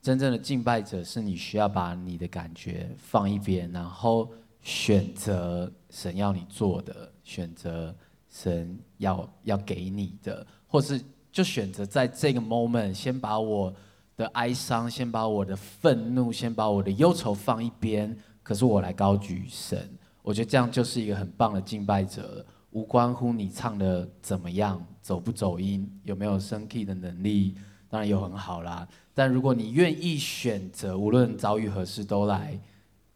[0.00, 4.30] 真正的敬拜者，是你需要把你的感觉放一边，然后
[4.62, 7.92] 选择神要你做的，选择
[8.30, 13.74] 神要要给你的，或是就选择在这个 moment 先把我
[14.16, 18.16] 的哀伤，先把我的愤怒，先把我的忧愁放一边，
[18.52, 19.88] 可是我来高举神，
[20.20, 22.46] 我觉得这样就是一个很棒的敬拜者了。
[22.72, 27.54] 无关乎你唱的怎么样，走不走音，有没有升 key 的能力，
[27.88, 28.86] 当然有很好啦。
[29.14, 32.60] 但如果你愿意选择，无论遭遇何事都来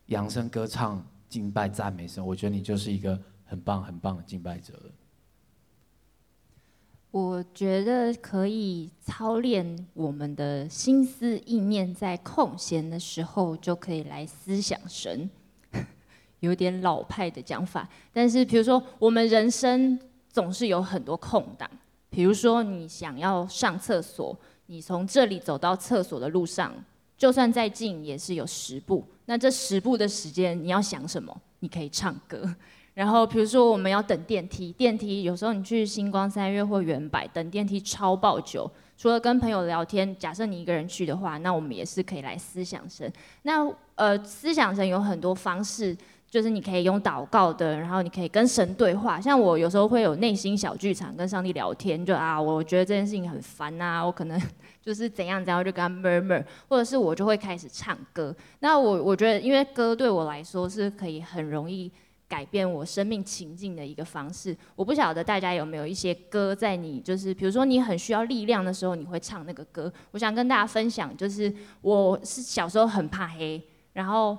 [0.06, 4.90] 扬声歌唱、敬拜、赞美神，我觉得你就是一个很棒、很棒的敬拜者了。
[7.18, 15.30] 我觉得可以操练我们的心思意念，在空闲的时候就可以来思想神。
[16.40, 19.98] 有点老派的讲法，但是比如说，我们人生
[20.28, 21.66] 总是有很多空档。
[22.10, 26.70] 比如说，你想要上厕所，你从这里走到厕所的路上，
[27.16, 29.02] 就算再近也是有十步。
[29.24, 31.34] 那这十步的时间，你要想什么？
[31.60, 32.54] 你可以唱歌。
[32.96, 38.68] 然后，比如说我们要等电梯，电梯有时候你去星光三月或远百等电梯超爆久。
[38.96, 43.12] 除了跟朋友聊天，假设你一个人去的话，那我们也是可以来思想神。
[43.42, 45.94] 那呃，思想神有很多方式。
[46.28, 49.18] 就是你可以用祷告的，然后你可以跟神对话。
[49.20, 54.38] 像我有时候会有内心小剧场，跟上帝聊天，就啊，我觉得这件事情很烦啊，我可能
[54.82, 58.34] 就是怎样怎样，就跟他 murmur，或者是我就会开始唱歌。
[58.58, 61.90] 那我我觉得，因为歌对我来说是可以很容易
[62.28, 64.56] 改变我生命情境的一个方式。
[64.74, 69.92] 我不晓得大家有没有一些歌，在你就是比如说你很需要力量的时候，你会唱那个歌。
[70.10, 73.62] 我想跟大家分享，就是我是小时候很怕黑，
[73.92, 74.36] 然后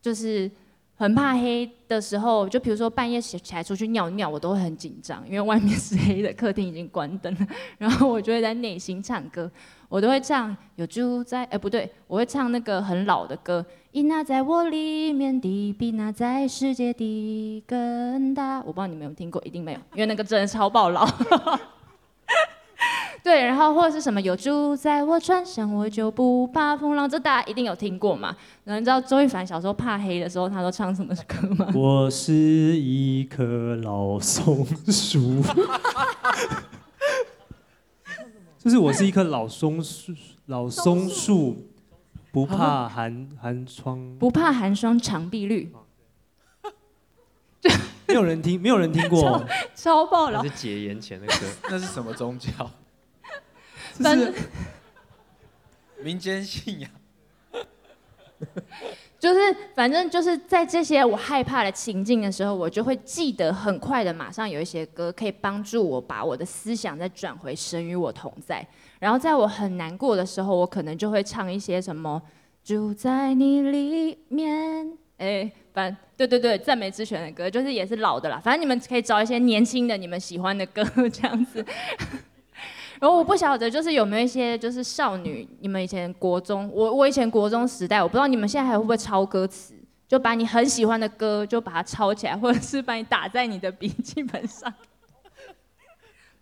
[0.00, 0.50] 就是。
[0.98, 7.46] 很怕黑的时候，就比如说半夜起起来出去尿尿，我都会很紧张，因为外面是黑的，客厅已经关灯了。
[7.76, 9.52] 然后我就会在内心唱歌，
[9.90, 13.62] 我都会唱有猪在，哎不对，我会唱那个很老的歌，
[13.96, 18.58] 因那在我里面的比那在世界的更大。
[18.58, 21.08] 我不知道你们有没有听过，一定没有，因为那个真的超爆老。
[23.24, 28.36] 对，然后或者是什么有住在我船上，我就不怕风浪，这大家一定有听过嘛？
[28.64, 31.66] 然后你知道周玉凡小时候怕黑的时候，他都唱什么歌吗？
[31.74, 35.42] 我是一棵老松树，
[38.62, 40.12] 就是我是一棵老松树，
[40.44, 41.56] 老松树
[42.36, 45.72] 不怕寒寒窗，不怕寒霜长碧绿。
[48.06, 49.22] 没有人听，没有人听过，
[49.74, 50.44] 超，超爆老。
[50.44, 51.34] 是解严前的歌，
[51.70, 52.50] 那是什么宗教？
[54.04, 54.34] 反是
[56.02, 56.90] 民间信仰，
[59.18, 59.40] 就是
[59.74, 68.68] 反正就是在这些我害怕的情境的时候，我就会记得很快的，马上有一些歌可以帮助我把我的思想再转回神与我同在。
[68.98, 72.20] 然后在我很难过的时候，我可能就会唱一些什么
[72.64, 78.40] 住在你里面，哎，反对对对，赞美之泉的歌，就是也是老的啦。
[78.42, 81.64] 反正你们可以找一些年轻的你们喜欢的歌 这样子。
[82.98, 89.74] 然后我不晓得，就是有没有一些就是少女，你们以前国中，我我以前国中时代，我不知道你们现在还会不会抄歌词，
[90.08, 94.72] 就把你很喜欢的歌就把它抄起来，或者是把你打在你的笔记本上。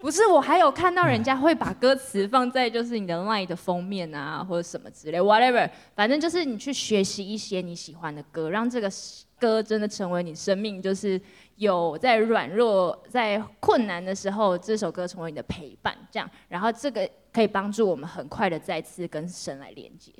[0.04, 8.90] 不是，我还有看到人家会把歌词放在就是你的 LINE 的封面啊，或者什么之类，whatever，反正就是你去学习一些你喜欢的歌，让这个
[9.38, 11.18] 歌真的成为你生命就是。
[11.56, 20.12] 有在软弱、在困难的时候，这首歌成为你的陪伴，这样，然后这个可以帮助我们很快的再次跟神来连接。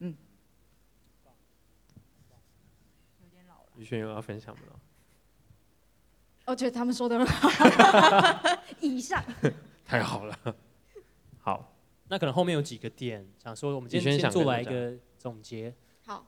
[0.00, 0.16] 嗯，
[3.22, 3.68] 有点老了。
[3.76, 4.62] 宇轩有要分享吗？
[6.46, 8.58] 我觉得他们说的很好。
[8.80, 9.22] 以上。
[9.84, 10.38] 太好了。
[11.40, 11.74] 好，
[12.08, 15.74] 那可能后面有几个点，想说我们今天先做来一个总结。
[16.06, 16.26] 好。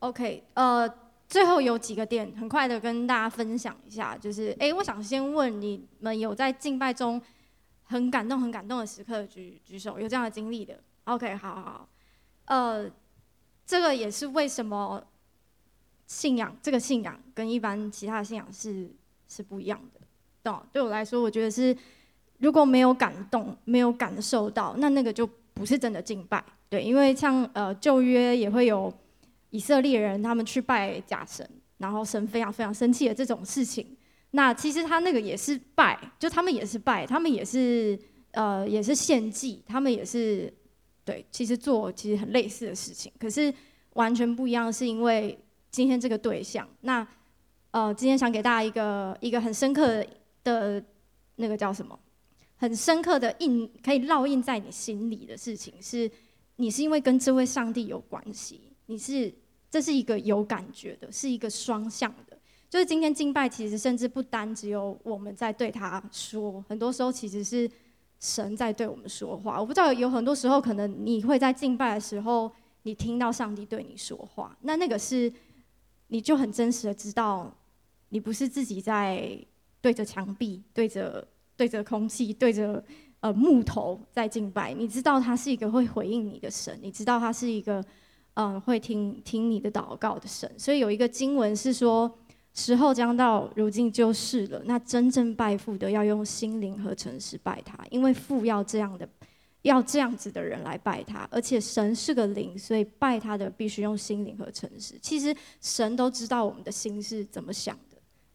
[0.00, 0.88] OK，呃，
[1.28, 7.20] 最后有几个点，很快的跟大家分享一下，就是，哎，我想先问你们有在敬拜中
[7.82, 11.88] 很感动、很感动的时刻举举手，有这样的经历的？OK，好好好，
[12.46, 12.90] 呃，
[13.66, 15.04] 这个也是为什么
[16.06, 18.90] 信仰这个信仰跟一般其他的信仰是
[19.30, 20.00] 是不一样的。
[20.42, 21.74] 对，对我来说，我觉得是
[22.38, 26.44] 如果没有感动、没有感受到，那那个就不是真的敬拜。
[26.68, 28.92] 对，因为像呃旧约也会有
[29.50, 33.96] 以色列人他们去拜假神，然后神非常非常生气的这种事情。
[34.32, 37.98] 那其实他那个也是拜，就他们也是拜，他们也是
[38.30, 40.52] 呃也是献祭，他们也是
[41.04, 43.52] 对，其实做其实很类似的事情，可是
[43.94, 45.36] 完全不一样，是因为
[45.70, 46.68] 今天这个对象。
[46.82, 47.06] 那
[47.70, 50.04] 呃今天想给大家一个一个很深刻
[50.44, 50.82] 的
[51.36, 51.98] 那个叫什么？
[52.56, 56.10] 很深刻的印可以烙印在你心里的事情是。
[56.56, 59.32] 你是因为跟这位上帝有关系，你是
[59.70, 62.36] 这是一个有感觉的，是一个双向的。
[62.68, 67.66] 就是今天敬拜，其实甚至不单只有我们在对他说，很多时候其实是
[68.18, 69.58] 神在对我们说话。
[69.58, 72.52] 我不知道有很多时候，可能你会在敬拜的时候，
[72.82, 75.32] 你听到上帝对你说话，那那个是
[76.08, 77.50] 你就很真实的知道，
[78.10, 79.36] 你不是自己在
[79.80, 82.84] 对着墙壁、对着对着空气、对着。
[83.22, 87.84] 呃，木头在敬拜，你知道他是一个会回应你的神，你知道他是一个，
[88.32, 90.50] 嗯、会听听你的祷告的神。
[90.58, 92.10] 所以有一个经文是说，
[92.54, 94.62] 时候将到，如今就是了。
[94.64, 99.06] 那真正拜父的要用心灵和诚实拜他，因为父要这样的，
[99.60, 101.28] 要这样子的人来拜他。
[101.30, 104.98] 而且神是个灵，所以拜他的必须用心灵和诚实。
[105.02, 107.78] 其实神都知道我们的心是怎么想。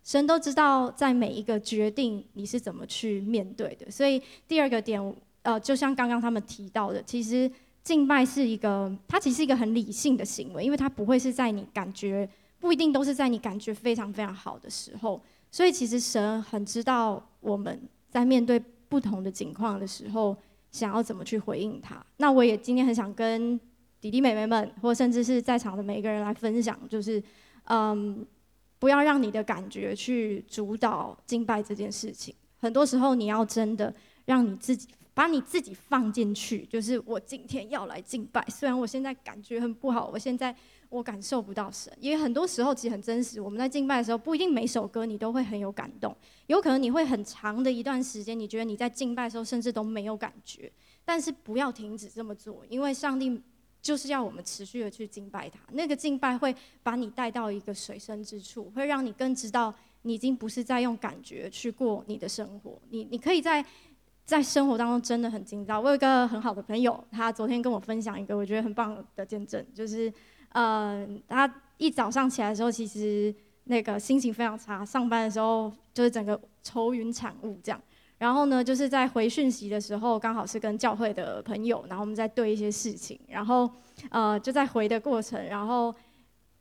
[0.05, 3.89] 神都知道，在每一个决定你是怎么去面对的。
[3.89, 5.01] 所以第二个点，
[5.41, 7.51] 呃，就像刚刚他们提到的，其实
[7.83, 12.29] 敬拜是一个，它其实是一个很理性的行为，因为它不会是在你感觉，
[12.59, 15.19] 不一定都是在你感觉非常非常好的时候。
[15.49, 20.37] 所以其实神很知道我们在面对不同的境况的时候，
[20.69, 22.05] 想要怎么去回应他。
[22.17, 23.59] 那我也今天很想跟
[23.99, 27.19] 弟弟妹妹们，或甚至是在场的每一个人来分享，就是，
[27.63, 28.23] 嗯。
[28.79, 32.33] 不要让你的感觉去主导敬拜这件事情。
[32.57, 33.93] 很多时候，你要真的
[34.25, 38.45] 让你自己把你自己放进去，就是我今天要来敬拜。
[38.49, 40.55] 虽然我现在感觉很不好，我现在
[40.89, 43.39] 我感受不到神，因为很多时候其实很真实。
[43.39, 46.15] 我们在敬拜的时候，不一定每首歌你都会很有感动，
[46.47, 50.71] 有可能你会很长的一段时间，你觉得你在敬拜的时候甚至都没有感觉。
[51.03, 53.41] 但是不要停止这么做，因为上帝。
[53.85, 59.71] 就是要我们持续的去敬拜他，那个敬拜会把你带到一个水深之处，会让你更知道
[60.01, 63.63] 你已经不是在用感觉去过你的生活，你你可以在
[64.25, 65.79] 在生活当中真的很精到。
[65.79, 70.11] 我有一个很好的朋友，他昨天跟我分享一个我觉得很棒的见证，就是
[70.49, 73.31] 呃，他一早上起来的时候，其实
[73.65, 77.79] 那个心情非常差，上班的时候就是整个愁云惨雾这样。
[78.17, 83.69] 然后呢，就是在回讯息的时候，刚好是跟教会的朋友，然后我们在对一些事情，然后
[84.09, 85.93] 呃就在回的过程，然后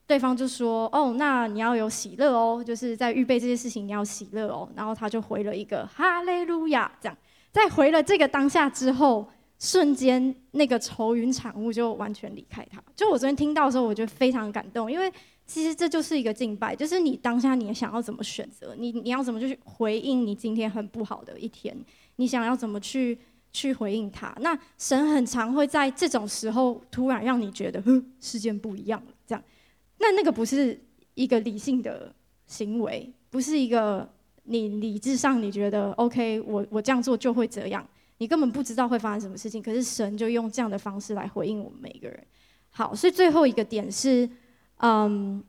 [0.06, 7.16] 对方就说：“哦，那你要有喜乐哦，就是在预备这些事情你要喜乐哦。”然后他就回了一个哈利路亚，这样，
[7.52, 9.28] 在回了这个当下之后，
[9.58, 12.82] 瞬间那个愁云惨雾就完全离开他。
[12.96, 15.12] 就我昨天听到的时候，我觉得非常感动，因为。
[15.46, 21.76] 其实这就是一个敬拜，就是你当下你想要怎么选择，你你要怎么去回应你今天很不好的一天，
[22.16, 23.18] 你想要怎么去
[23.52, 24.34] 去回应他？
[24.40, 29.44] 那神很常会在这种时候突然让你觉得，哼，事件不一样了，这样。
[29.98, 30.80] 那那个不是
[31.12, 32.10] 一个理性的
[32.46, 34.10] 行为，不是一个
[34.44, 37.86] 你理智上你觉得 OK，我我这样做就会这样，
[38.16, 39.62] 你根本不知道会发生什么事情。
[39.62, 42.26] 可是神就用这样的方式来回应我们每一个人。
[42.70, 44.26] 好，所以最后一个点是。
[44.86, 45.42] 嗯，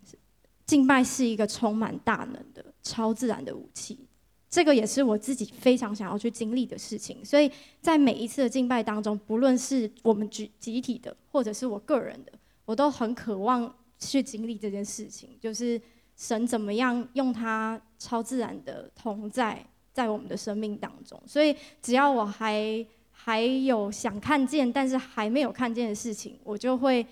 [0.66, 4.08] 敬拜是一个充满大能的超自然的武器，
[4.50, 7.18] 这个也是我自己非常想要去经历的事情。
[7.26, 12.32] 所以在每一次的敬拜当中，不论是我们集集体的，或者是我个人的，
[12.64, 15.82] 我都很渴望去经历这件事情，就是
[16.16, 19.62] 神怎么样用他超自然的同在
[19.92, 21.22] 在我们的生命当中。
[21.28, 27.06] 所以只要我还还有想看见，但是还没有看见的事情，我就会。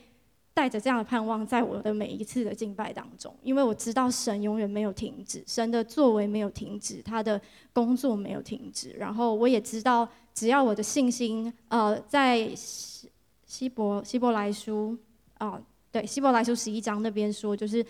[0.53, 7.41] 带着这样的盼望，在我的每一次的敬拜当中，因为我知道神永远没有停止，神的作为没有停止，他的
[7.73, 8.91] 工作没有停止。
[8.91, 13.09] 然后我也知道，只要我的信心，呃，在希
[13.47, 14.95] 希伯希伯来书
[15.39, 15.59] 啊、
[15.91, 17.83] 对，希伯来书十一章那边说，就是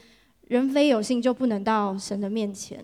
[0.47, 2.82] 人非有信就不能到神的面前，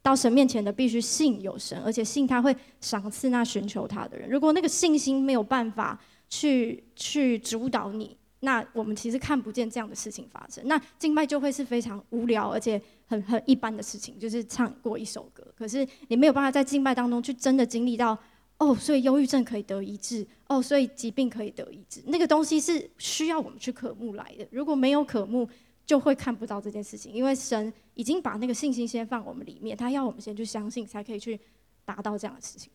[0.00, 4.30] 到神面前的必须信有神，而且信他会赏赐那寻求他的人。
[4.30, 6.00] 如果那个信心没有办法
[6.30, 8.16] 去去主导你。
[8.40, 15.46] 那我们其实看不见这样的事情发生，那敬拜就会是非常无聊而且很很一般的事情，就是唱过一首歌。
[15.54, 18.18] 可是你没有办法在敬拜当中去真的经历到，
[18.56, 24.48] 哦，所以忧郁症可以得医治，哦，所以疾病可以得医治，那个东西是需要我们去渴慕来的。
[24.50, 25.46] 如果没有渴慕，
[25.84, 31.38] 就会看不到这件事情，因为神已经把那个信心先放我们里面，他要我们先去相信，才可以去
[31.84, 32.72] 达到这样的事情。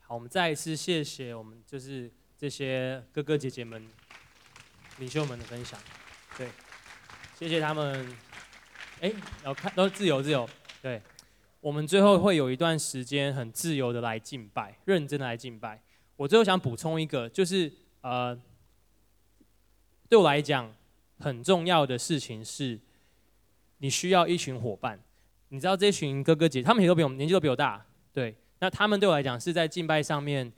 [0.00, 3.86] 好，我们再一次谢谢我们就是这些哥哥姐姐们。
[4.98, 5.78] 领袖们的分享，
[6.36, 6.48] 对，
[7.38, 8.16] 谢谢他们。
[9.00, 9.12] 哎，
[9.44, 10.48] 要看都自由自由。
[10.80, 11.02] 对，
[11.60, 15.82] 我们最后会有一段时间很自由的来敬拜，认真的来敬拜。
[16.16, 17.70] 我最后想补充一个，就是
[18.02, 18.40] 呃，
[20.08, 20.72] 对我来讲
[21.18, 22.78] 很重要的事情是，
[23.78, 25.00] 你需要一群伙伴。
[25.48, 30.52] 你知道这群哥哥姐，他们也都比我们年纪都比我大，对，那他们对我来讲是在敬拜上面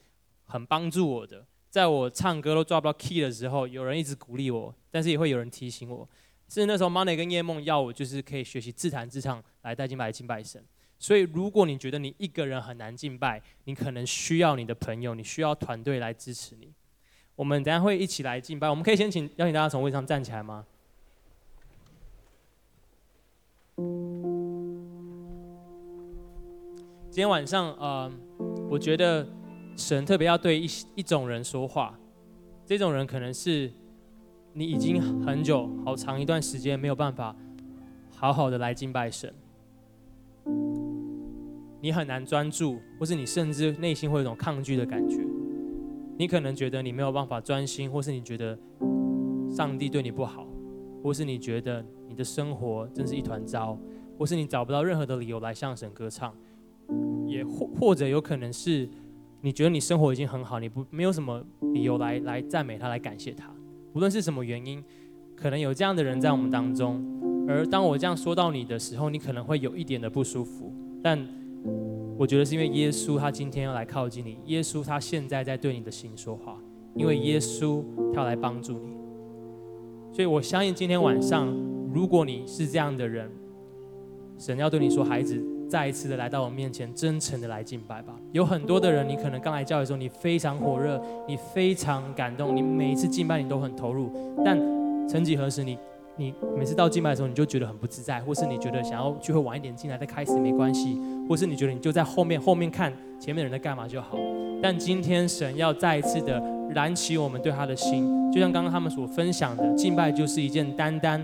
[0.45, 1.45] 很帮助我的。
[1.69, 6.09] 在我唱歌都抓不到 key 的时候，有人一直鼓励我，但是也会有人提醒我。
[6.49, 10.65] 是那时候 Money 跟叶梦要我，就是可以学习自弹自唱来带敬拜、敬拜神。
[10.99, 16.73] 所以，如果你觉得你一个人很难敬拜，你可能需要你的朋友，你需要团队来支持你。
[17.35, 20.65] 我们等下会一起来敬拜，我们可以先请邀请大家从位上站起来吗？
[27.11, 28.11] 今天晚上，呃，
[28.71, 29.29] 我觉得。
[29.77, 31.97] 神特别要对一一种人说话，
[32.65, 33.71] 这种人可能是
[34.55, 37.37] 你已经很久、好长一段时间没有办法
[38.17, 39.31] 好好的来敬拜神，
[41.83, 45.21] 你很难专注，或是你甚至内心会有一种抗拒的感觉，
[46.19, 48.59] 你可能觉得你没有办法专心，或是你觉得
[49.51, 50.47] 上帝对你不好，
[51.03, 53.79] 或是你觉得你的生活真是一团糟，
[54.19, 56.35] 或是你找不到任何的理由来向神歌唱，
[57.27, 58.89] 也或或者有可能是。
[59.43, 63.49] 你觉得你生活已经很好，你不没有什么理由来来赞美他，来感谢他。
[63.93, 64.83] 无论是什么原因，
[65.37, 67.05] 可能有这样的人在我们当中。
[67.49, 70.73] 而当我这样说到你的时候，你可能会有一点的不舒服。
[71.03, 71.19] 但
[72.19, 76.59] 我觉得是因为耶稣他今天要来靠近你，耶稣他现在在对你的心说话，
[76.95, 78.97] 因为耶稣他要来帮助你。
[80.13, 81.47] 所以我相信今天晚上，
[81.95, 83.31] 如果你是这样的人，
[84.39, 85.56] 神要对你说，孩子。
[85.69, 88.15] 再一次的来到我面前，真诚的来敬拜吧。
[88.33, 94.11] 有很多的人，你可能刚来教会的时候，你非常火热，你非常感动，你每一次敬拜你都很投入。
[94.45, 94.57] 但
[95.09, 95.77] 曾几何时你，
[96.17, 104.17] 你每次到敬拜的时候，你就觉得很不自在，或是你觉得想要聚会晚一点进来再开始没关系，或是你觉得你就在后面后面看前面的人在干嘛就好。
[104.63, 106.41] 但今天神要再一次的
[106.71, 111.23] 燃起我们对他的心，就像刚刚他们所分享的，敬拜就是一件单单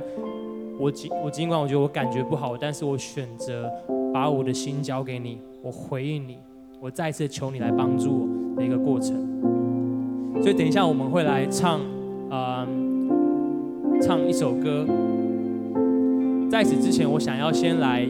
[0.78, 3.70] 我尽我尽管我觉得我感觉不好，但是我选择。
[4.12, 6.36] 把我的心交给你，我回应你，
[6.80, 9.16] 我再次求你来帮助我的一个过程。
[10.42, 11.80] 所以等一下我们会来唱，
[12.30, 12.66] 呃，
[14.02, 14.86] 唱一首歌。
[16.50, 18.06] 在此之前，我想要先来，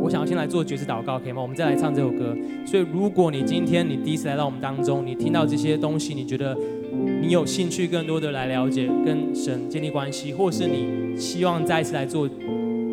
[0.00, 1.42] 我想要先来做爵士祷告，可以吗？
[1.42, 2.36] 我们再来唱这首歌。
[2.64, 6.56] 所以如果你今天你第一次来到我们当中，你听到这些东西，你觉得
[7.20, 12.28] 你有兴趣更多的来了解跟神建立关系，或是你希望再次来做。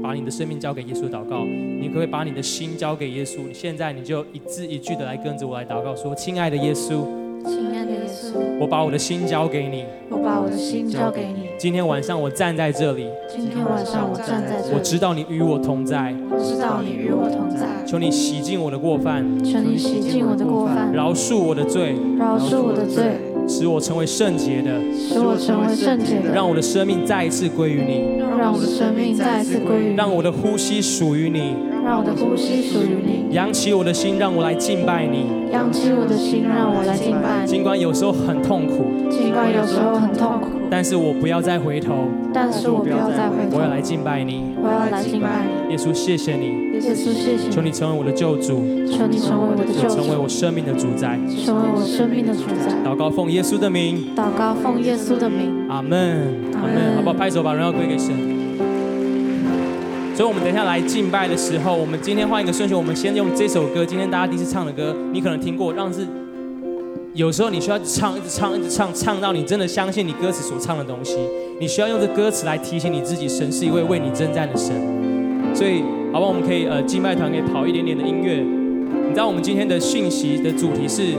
[0.08, 3.39] 把你的生命交给耶稣祷告，你可不可以把你的心交给耶稣？
[3.51, 7.03] 现在你就一字一句的来跟着我来祷告，说：“亲爱的耶稣，
[7.43, 11.49] 亲爱的耶稣，我把我的心交给你，我把我的心交给你。
[11.60, 17.68] 今天晚上我站在这里，今天晚上我站在这里，我知道你与我同在，我知道你与我同在。
[17.86, 23.03] 求你洗净我的过犯，求你洗净我的过犯，饶恕我的罪，饶恕我的罪。”
[23.48, 28.04] 使我成为圣洁的，使我成为圣洁的，让我的生命再一次归于你，
[28.38, 31.56] 让我的生命再一次归于你，让我的呼吸属于你，
[31.88, 37.48] 让我的呼吸属于你，扬起我的心，让我来敬拜你，扬起我的心，让我来敬拜你。
[37.48, 45.72] 尽管有时候很痛苦，尽管有时候很痛苦，但是我不要再回头，但是我不要再回头，我要来敬拜你，我要来敬拜你。
[45.72, 52.76] 耶稣，谢谢你，耶稣，谢谢你，求你成为我的救主，求你成为我的救主，成为我生命的主宰，成为我生命的主宰。
[52.84, 54.12] 祷告奉耶稣的名。
[54.14, 57.14] 祷告奉耶稣的名，阿门，阿门，好不好？
[57.14, 58.37] 拍手把荣耀归给神。
[60.18, 66.07] 所以，我们等一下来敬拜的时候，我们今天换一个顺序，我们先用这首歌，今天大家第一次唱的歌，你可能听过，让是
[67.13, 71.20] 有时候你需要唱，一直唱，一直唱，唱到你真的相信你歌词所唱的东西。
[71.59, 74.74] 你需要用这歌词来提醒你自己，神是一位为你征战的神。
[75.53, 76.26] 所以，好吧？
[76.26, 78.38] 我们可以呃，敬拜团可以跑一点点的音乐。
[78.38, 81.13] 你知道我们今天的讯息的主题是。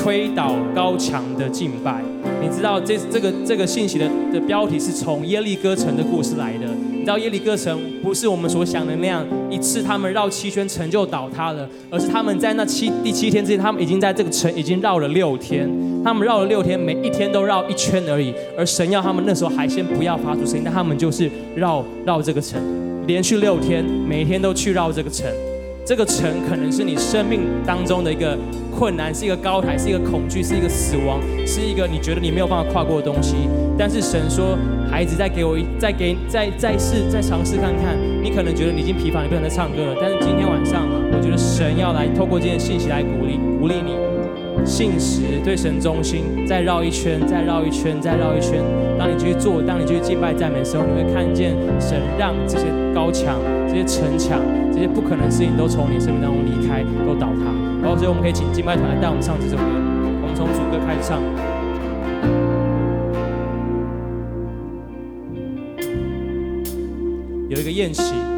[0.00, 2.00] 推倒高墙的敬拜，
[2.40, 6.66] 你知道这这个这个信息的的标题是从耶利哥城的故事来的。
[7.08, 15.66] 到耶利哥城不是我们所想的那样，一次他们绕七圈城就倒塌了，而是他们在那七第七天之前，他们已经在这个城已经绕了六天，
[16.04, 18.34] 他们绕了六天，每一天都绕一圈而已。
[18.58, 22.60] 而神要他们那时候还先不要发出声音，但他们就是绕绕这个城，
[23.06, 25.26] 连续六天，每天都去绕这个城。
[25.88, 28.36] 这个城可能是你生命当中的一个
[28.70, 33.36] 困难，是一个高台，是一个恐惧，是一个死亡，是一个你觉得你没有办法跨过的东西。
[33.78, 34.54] 但是神说，
[34.90, 37.96] 孩子，再给我一，再给，再再试，再尝试看看。
[38.22, 39.96] 你可能觉得你已经疲乏，你不想再唱歌了。
[39.98, 43.96] 但是今天晚上，我觉得神要来透过这件信息来鼓励鼓励你，
[44.64, 48.62] 信实对神忠心，再绕一圈，再绕一圈，再绕一圈。
[48.98, 53.36] 当你去做，当你去敬拜赞美的时候，你会看见神让这些高墙、
[53.66, 54.40] 这些城墙。
[54.70, 57.50] 这些不可能的事情都从你生命当中离开，都倒塌。
[57.82, 59.62] 然后，所以我们可以请敬拜团来带我们唱这首歌。
[59.64, 61.20] 我们从主歌开始唱。
[67.48, 68.37] 有一个宴席。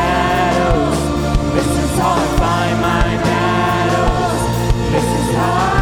[5.41, 5.80] heart.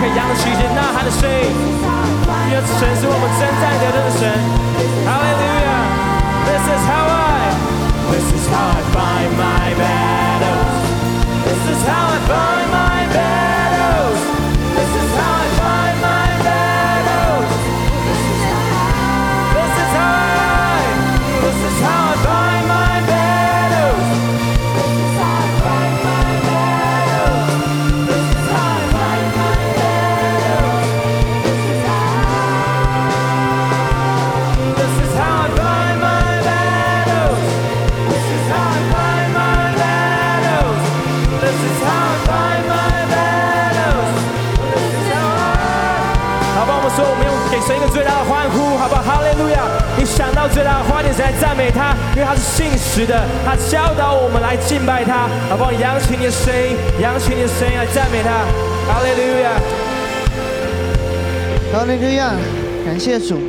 [0.00, 1.52] 可以扬起一些呐喊的声音。
[2.48, 4.20] 因为神是我们征战得胜的神。
[5.08, 5.82] Hallelujah.
[6.48, 7.72] This is how I.
[8.12, 10.92] This is how I find my battles.
[11.44, 12.55] This is how I find
[51.17, 55.71] 在赞美他，因为他是信实的，他教导我们来敬拜他，好不好？
[55.71, 58.45] 扬起你的声音，扬起你的声音来赞美他，
[58.87, 59.49] 哈利路亚，
[61.73, 62.33] 哈利路亚，
[62.85, 63.41] 感谢主。